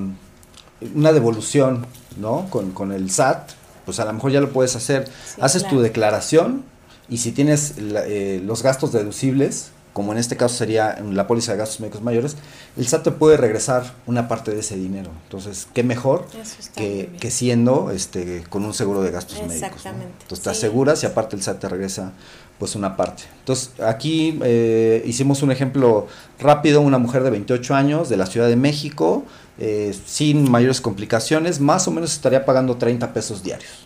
una 0.95 1.13
devolución, 1.13 1.85
¿no? 2.17 2.47
Con, 2.49 2.91
el 2.91 3.09
SAT, 3.09 3.51
pues 3.85 3.99
a 3.99 4.05
lo 4.05 4.13
mejor 4.13 4.31
ya 4.31 4.41
lo 4.41 4.51
puedes 4.51 4.75
hacer. 4.75 5.09
Haces 5.41 5.67
tu 5.67 5.79
declaración 5.79 6.63
y 7.09 7.17
si 7.17 7.31
tienes 7.31 7.75
eh, 7.77 8.41
los 8.45 8.61
gastos 8.61 8.91
deducibles, 8.91 9.71
como 9.99 10.13
en 10.13 10.17
este 10.17 10.37
caso 10.37 10.55
sería 10.55 10.97
la 11.11 11.27
póliza 11.27 11.51
de 11.51 11.57
gastos 11.57 11.81
médicos 11.81 12.01
mayores, 12.01 12.37
el 12.77 12.87
SAT 12.87 13.03
te 13.03 13.11
puede 13.11 13.35
regresar 13.35 13.83
una 14.05 14.29
parte 14.29 14.51
de 14.51 14.61
ese 14.61 14.77
dinero. 14.77 15.11
Entonces, 15.25 15.67
qué 15.73 15.83
mejor 15.83 16.25
que, 16.73 17.09
que, 17.19 17.29
siendo 17.29 17.91
este 17.91 18.45
con 18.49 18.63
un 18.63 18.73
seguro 18.73 19.01
de 19.01 19.11
gastos 19.11 19.39
médicos. 19.39 19.55
Exactamente. 19.61 20.13
Entonces 20.21 20.41
te 20.41 20.49
aseguras 20.51 21.03
y 21.03 21.05
aparte 21.05 21.35
el 21.35 21.43
SAT 21.43 21.59
te 21.59 21.67
regresa 21.67 22.13
pues 22.57 22.77
una 22.77 22.95
parte. 22.95 23.23
Entonces, 23.39 23.71
aquí 23.81 24.39
eh, 24.41 25.03
hicimos 25.05 25.43
un 25.43 25.51
ejemplo 25.51 26.07
rápido, 26.39 26.79
una 26.79 26.97
mujer 26.97 27.21
de 27.23 27.31
28 27.31 27.75
años 27.75 28.07
de 28.07 28.15
la 28.15 28.25
Ciudad 28.25 28.47
de 28.47 28.55
México, 28.55 29.25
eh, 29.57 29.93
sin 30.05 30.49
mayores 30.49 30.79
complicaciones, 30.79 31.59
más 31.59 31.89
o 31.89 31.91
menos 31.91 32.13
estaría 32.13 32.45
pagando 32.45 32.77
30 32.77 33.11
pesos 33.11 33.43
diarios. 33.43 33.85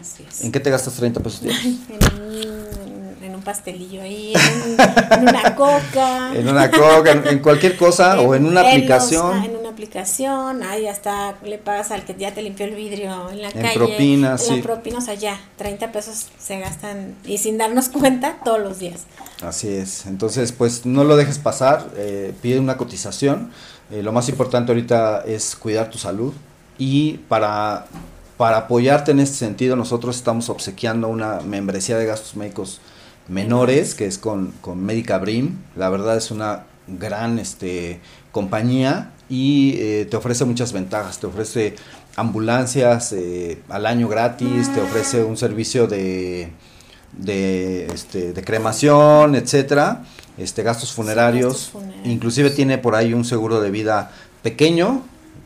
Así 0.00 0.24
es. 0.28 0.44
¿En 0.44 0.52
qué 0.52 0.60
te 0.60 0.70
gastas 0.70 0.94
30 0.94 1.18
pesos 1.20 1.42
diarios? 1.42 1.78
pastelillo 3.42 4.02
ahí, 4.02 4.32
en, 5.10 5.28
una 5.28 5.54
coca. 5.54 6.34
en 6.34 6.48
una 6.48 6.70
coca, 6.70 7.12
en, 7.12 7.38
cualquier 7.40 7.76
cosa 7.76 8.20
o 8.20 8.34
en 8.34 8.46
una 8.46 8.60
aplicación. 8.60 9.44
en 9.44 9.56
una 9.56 9.68
aplicación, 9.70 10.62
ahí 10.62 10.86
hasta 10.86 11.36
le 11.44 11.58
pagas 11.58 11.90
al 11.90 12.04
que 12.04 12.14
ya 12.14 12.32
te 12.32 12.42
limpió 12.42 12.66
el 12.66 12.74
vidrio 12.74 13.30
en 13.30 13.42
la 13.42 13.48
en 13.48 13.62
calle. 13.62 13.74
Propina, 13.74 14.38
sí. 14.38 14.54
En 14.54 14.62
propinas 14.62 15.08
allá, 15.08 15.40
30 15.56 15.92
pesos 15.92 16.28
se 16.38 16.58
gastan 16.58 17.14
y 17.24 17.38
sin 17.38 17.58
darnos 17.58 17.88
cuenta 17.88 18.38
todos 18.44 18.60
los 18.60 18.78
días. 18.78 19.02
Así 19.42 19.68
es, 19.68 20.06
entonces 20.06 20.52
pues 20.52 20.86
no 20.86 21.04
lo 21.04 21.16
dejes 21.16 21.38
pasar, 21.38 21.88
eh, 21.96 22.32
pide 22.40 22.58
una 22.58 22.76
cotización. 22.76 23.50
Eh, 23.90 24.02
lo 24.02 24.12
más 24.12 24.28
importante 24.28 24.72
ahorita 24.72 25.22
es 25.26 25.56
cuidar 25.56 25.90
tu 25.90 25.98
salud 25.98 26.32
y 26.78 27.18
para 27.28 27.86
para 28.42 28.56
apoyarte 28.56 29.12
en 29.12 29.20
este 29.20 29.36
sentido, 29.36 29.76
nosotros 29.76 30.16
estamos 30.16 30.48
obsequiando 30.48 31.06
una 31.06 31.38
membresía 31.42 31.96
de 31.96 32.06
gastos 32.06 32.34
médicos 32.34 32.80
menores, 33.28 33.94
que 33.94 34.06
es 34.06 34.18
con, 34.18 34.52
con 34.60 34.82
Médica 34.84 35.18
Brim. 35.18 35.58
La 35.76 35.88
verdad 35.88 36.16
es 36.16 36.30
una 36.30 36.64
gran 36.86 37.38
este, 37.38 38.00
compañía 38.32 39.12
y 39.28 39.74
eh, 39.78 40.06
te 40.10 40.16
ofrece 40.16 40.44
muchas 40.44 40.72
ventajas. 40.72 41.18
Te 41.18 41.26
ofrece 41.26 41.76
ambulancias 42.16 43.12
eh, 43.12 43.62
al 43.68 43.86
año 43.86 44.08
gratis, 44.08 44.72
te 44.72 44.80
ofrece 44.80 45.24
un 45.24 45.36
servicio 45.36 45.86
de, 45.86 46.50
de, 47.12 47.86
este, 47.86 48.32
de 48.32 48.44
cremación, 48.44 49.34
etcétera, 49.34 50.04
este, 50.38 50.62
gastos 50.62 50.92
funerarios. 50.92 51.54
gastos 51.54 51.70
funerarios. 51.70 52.06
Inclusive 52.06 52.50
tiene 52.50 52.78
por 52.78 52.94
ahí 52.94 53.14
un 53.14 53.24
seguro 53.24 53.60
de 53.60 53.70
vida 53.70 54.12
pequeño, 54.42 55.02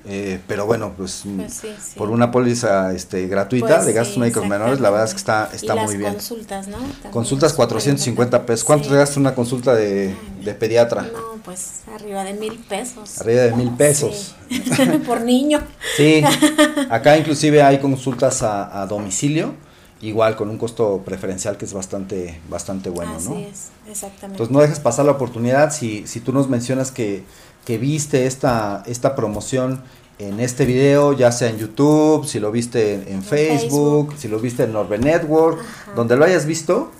eh, 0.08 0.40
pero 0.46 0.66
bueno, 0.66 0.92
pues, 0.96 1.22
mm, 1.24 1.36
Pues 1.36 1.54
sí, 1.54 1.68
sí. 1.82 1.98
por 1.98 2.10
una 2.10 2.30
póliza 2.30 2.92
este, 2.94 3.26
gratuita 3.26 3.66
Pues 3.66 3.86
de 3.86 3.92
gastos 3.92 4.14
sí, 4.14 4.20
médicos 4.20 4.46
menores, 4.46 4.80
la 4.80 4.90
verdad 4.90 5.06
es 5.06 5.12
que 5.14 5.18
está, 5.18 5.50
está 5.52 5.74
Y 5.76 5.80
muy 5.80 5.96
bien. 5.96 6.12
consultas, 6.12 6.68
¿no? 6.68 6.78
También 6.78 7.10
Consultas 7.10 7.50
es 7.52 7.56
súper 7.56 7.56
450 7.56 8.46
pesos. 8.46 8.64
¿Cuánto 8.64 8.88
te 8.88 8.94
gasta 8.94 9.18
una 9.18 9.34
consulta 9.34 9.74
de, 9.74 10.14
de 10.44 10.54
pediatra? 10.54 11.02
No, 11.02 11.42
pues 11.44 11.80
arriba 11.92 12.22
de 12.24 12.34
mil 12.34 12.56
pesos. 12.68 13.20
Arriba 13.20 13.42
de 13.42 13.52
mil 13.52 13.70
pesos. 13.76 14.34
Sí. 14.48 14.62
Por 15.06 15.22
niño. 15.22 15.60
Sí, 15.96 16.22
acá 16.90 17.16
inclusive 17.18 17.62
hay 17.62 17.78
consultas 17.80 18.42
a, 18.42 18.82
a 18.82 18.86
domicilio, 18.86 19.54
igual 20.00 20.36
con 20.36 20.50
un 20.50 20.58
costo 20.58 21.02
preferencial 21.04 21.56
que 21.56 21.64
es 21.64 21.72
bastante, 21.72 22.40
bastante 22.48 22.90
bueno, 22.90 23.16
Así 23.16 23.28
¿no? 23.28 23.38
es, 23.38 23.70
exactamente. 23.88 24.26
Entonces 24.42 24.50
no 24.52 24.60
dejes 24.60 24.78
pasar 24.80 25.04
la 25.06 25.12
oportunidad 25.12 25.72
si, 25.72 26.06
si 26.06 26.20
tú 26.20 26.32
nos 26.32 26.48
mencionas 26.48 26.90
que, 26.92 27.24
que 27.66 27.76
viste 27.76 28.24
esta, 28.26 28.82
esta 28.86 29.14
promoción 29.14 29.82
en 30.18 30.40
este 30.40 30.64
video, 30.64 31.12
ya 31.12 31.30
sea 31.32 31.50
en 31.50 31.58
YouTube, 31.58 32.24
si 32.26 32.40
lo 32.40 32.50
viste 32.50 32.94
en, 32.94 33.08
en 33.08 33.22
Facebook, 33.22 34.06
Facebook. 34.08 34.14
si 34.18 34.28
lo 34.28 34.38
viste 34.40 34.62
en 34.64 34.72
Norbe 34.72 34.96
Network, 34.98 35.60
Ajá. 35.60 35.92
donde 35.94 36.16
lo 36.16 36.24
hayas 36.24 36.46
visto, 36.46 36.90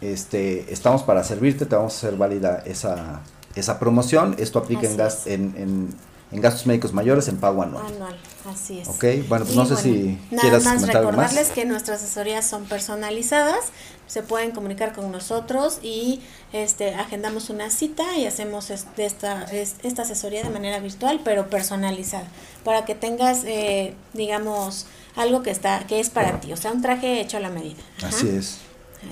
este, 0.00 0.72
estamos 0.72 1.04
para 1.04 1.22
servirte, 1.22 1.66
te 1.66 1.76
vamos 1.76 1.94
a 1.94 1.96
hacer 1.98 2.18
válida 2.18 2.62
esa, 2.66 3.20
esa 3.54 3.78
promoción. 3.78 4.34
Esto 4.38 4.58
aplica 4.58 4.88
en, 4.88 4.96
gas- 4.96 5.26
en, 5.28 5.94
en 6.34 6.40
gastos 6.40 6.66
médicos 6.66 6.92
mayores 6.92 7.28
en 7.28 7.36
pago 7.38 7.62
anual. 7.62 7.86
Anual, 7.86 8.16
así 8.52 8.80
es. 8.80 8.88
Ok, 8.88 9.04
bueno, 9.28 9.44
pues 9.44 9.52
Y 9.54 9.56
no 9.56 9.66
sé 9.66 9.76
si 9.76 10.18
nada 10.30 10.40
quieras 10.42 10.64
más 10.64 10.74
comentar 10.74 10.96
algo 10.98 11.12
más. 11.12 11.30
recordarles 11.30 11.52
que 11.54 11.64
nuestras 11.64 12.02
asesorías 12.02 12.46
son 12.46 12.64
personalizadas, 12.64 13.66
se 14.06 14.22
pueden 14.22 14.50
comunicar 14.50 14.92
con 14.92 15.10
nosotros 15.12 15.78
y 15.82 16.20
este 16.52 16.94
agendamos 16.94 17.48
una 17.50 17.70
cita 17.70 18.16
y 18.18 18.26
hacemos 18.26 18.70
esta, 18.70 19.44
es- 19.44 19.76
esta 19.82 20.02
asesoría 20.02 20.42
de 20.42 20.50
manera 20.50 20.78
virtual, 20.80 21.20
pero 21.24 21.48
personalizada, 21.48 22.26
para 22.64 22.84
que 22.84 22.94
tengas, 22.94 23.44
eh, 23.44 23.94
digamos, 24.12 24.86
algo 25.16 25.42
que 25.42 25.50
está 25.50 25.86
que 25.86 26.00
es 26.00 26.10
para 26.10 26.40
ti, 26.40 26.52
o 26.52 26.56
sea, 26.56 26.72
un 26.72 26.82
traje 26.82 27.20
hecho 27.20 27.36
a 27.36 27.40
la 27.40 27.50
medida. 27.50 27.82
Ajá. 27.98 28.08
Así 28.08 28.28
es. 28.28 28.58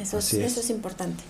Eso, 0.00 0.18
así 0.18 0.38
es, 0.38 0.44
es. 0.46 0.52
eso 0.52 0.60
es 0.60 0.70
importante. 0.70 1.22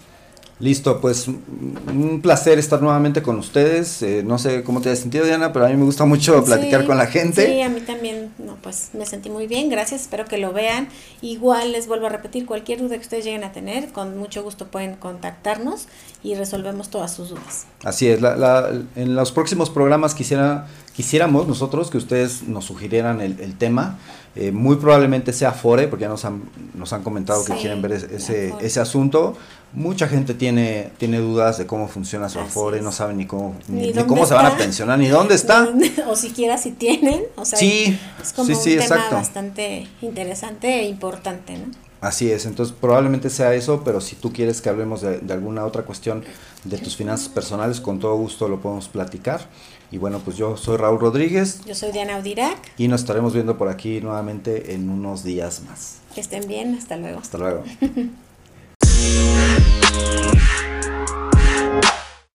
Listo, 0.62 1.01
pues 1.01 1.27
un 1.27 2.20
placer 2.22 2.59
estar 2.61 2.81
nuevamente 2.81 3.20
con 3.20 3.37
ustedes. 3.37 4.01
Eh, 4.03 4.22
no 4.25 4.38
sé 4.38 4.62
cómo 4.62 4.81
te 4.81 4.90
has 4.90 5.01
sentido, 5.01 5.25
Diana, 5.25 5.53
pero 5.53 5.66
a 5.66 5.68
mí 5.68 5.75
me 5.77 5.85
gusta 5.85 6.05
mucho 6.05 6.44
platicar 6.44 6.83
Sí, 6.83 6.87
con 6.87 6.96
la 6.98 7.07
gente. 7.09 7.44
Sí, 7.46 7.61
a 7.62 7.68
mí 7.68 7.81
también, 7.81 8.31
no, 8.38 8.55
pues 8.62 8.90
me 8.92 9.05
sentí 9.05 9.29
muy 9.29 9.48
bien, 9.48 9.68
gracias, 9.68 10.03
espero 10.03 10.25
que 10.25 10.38
lo 10.38 10.53
vean. 10.53 10.88
Igual 11.20 11.72
les 11.72 11.88
vuelvo 11.88 12.07
a 12.07 12.11
repetir, 12.11 12.46
cualquier 12.46 12.79
duda 12.81 12.94
que 12.94 13.01
ustedes 13.03 13.25
lleguen 13.25 13.42
a 13.42 13.51
tener, 13.51 13.88
con 13.88 14.16
mucho 14.16 14.44
gusto 14.44 14.68
pueden 14.68 14.94
contactarnos 14.94 15.88
y 16.22 16.37
resolvemos 16.37 16.90
todas 16.90 17.12
sus 17.12 17.31
dudas. 17.31 17.66
Así 17.83 18.07
es, 18.07 18.20
la- 18.22 18.37
la- 18.37 18.70
en 18.94 19.16
los 19.16 19.33
próximos 19.33 19.68
programas 19.68 20.14
quisiera, 20.14 20.68
quisiéramos 20.94 21.46
nosotros 21.48 21.90
que 21.90 21.98
ustedes 21.98 22.42
nos 22.44 22.64
sugirieran 22.64 23.20
el, 23.20 23.38
el 23.40 23.57
tema. 23.57 23.98
Eh, 24.35 24.50
muy 24.50 24.76
probablemente 24.76 25.33
sea 25.35 25.50
Afore, 25.50 25.88
porque 25.88 26.05
ya 26.05 26.09
nos 26.09 26.24
han, 26.24 26.42
nos 26.74 26.92
han 26.94 27.02
comentado 27.02 27.44
que 27.44 27.52
quieren 27.55 27.83
ver 27.83 27.92
es- 27.92 28.05
ese, 28.05 28.55
ese 28.62 28.81
asunto. 28.81 29.37
Mucha 29.74 30.09
gente 30.09 30.33
tiene, 30.35 30.90
tiene 30.98 31.18
dudas 31.18 31.59
de 31.59 31.66
cómo 31.66 31.87
funciona 31.88 32.28
su 32.31 32.38
Así 32.38 32.48
Afore, 32.48 32.78
es. 32.78 32.85
no 32.85 32.92
saben 32.92 33.18
ni 33.18 33.26
cómo, 33.26 33.55
Ni 33.68 33.74
ni, 33.74 33.81
ni 33.88 33.92
dónde 33.92 34.07
cómo 34.07 34.24
se 34.26 34.33
van 34.35 34.46
a 34.46 34.57
pensionar, 34.57 34.98
ni 34.98 35.09
dónde 35.09 35.35
está. 35.35 35.68
o 36.09 36.16
siquiera 36.16 36.57
si 36.57 36.72
tienen, 36.72 37.22
o 37.37 37.44
sea, 37.44 37.59
Sí, 37.59 37.98
es 38.22 38.33
como 38.33 38.46
sí, 38.46 38.52
un 38.55 38.59
sí, 38.61 38.70
tema 38.70 38.83
exacto. 38.85 39.14
bastante 39.16 39.87
interesante 40.02 40.81
e 40.81 40.88
importante, 40.88 41.59
¿no? 41.59 41.64
Así 42.00 42.31
es, 42.31 42.46
entonces 42.46 42.74
probablemente 42.78 43.31
sea 43.31 43.55
eso, 43.55 43.83
pero 43.85 44.00
si 44.00 44.16
tú 44.16 44.33
quieres 44.33 44.61
que 44.61 44.68
hablemos 44.68 45.02
de, 45.02 45.18
de 45.20 45.33
alguna 45.33 45.64
otra 45.64 45.83
cuestión 45.85 46.24
de 46.64 46.78
tus 46.78 46.96
finanzas 46.96 47.28
personales, 47.28 47.81
con 47.81 47.98
todo 48.00 48.16
gusto 48.16 48.48
lo 48.48 48.61
podemos 48.61 48.88
platicar. 48.88 49.48
Y 49.92 49.98
bueno, 49.98 50.20
pues 50.24 50.38
yo 50.38 50.57
soy 50.57 50.78
Raúl 50.78 50.98
Rodríguez 50.98 51.61
Yo 51.66 51.74
soy 51.74 51.92
Diana 51.92 52.16
Audirac, 52.16 52.57
y 52.78 52.88
nos 52.88 53.02
estaremos 53.02 53.35
viendo 53.35 53.59
por 53.59 53.68
aquí 53.68 54.00
nuevamente 54.00 54.74
en 54.74 54.88
unos 54.88 55.22
días 55.22 55.62
más. 55.68 55.98
que 56.14 56.22
estén 56.22 56.48
bien, 56.48 56.74
hasta 56.74 56.96
luego. 56.96 57.20
Hasta 57.20 57.38
luego. 57.38 57.62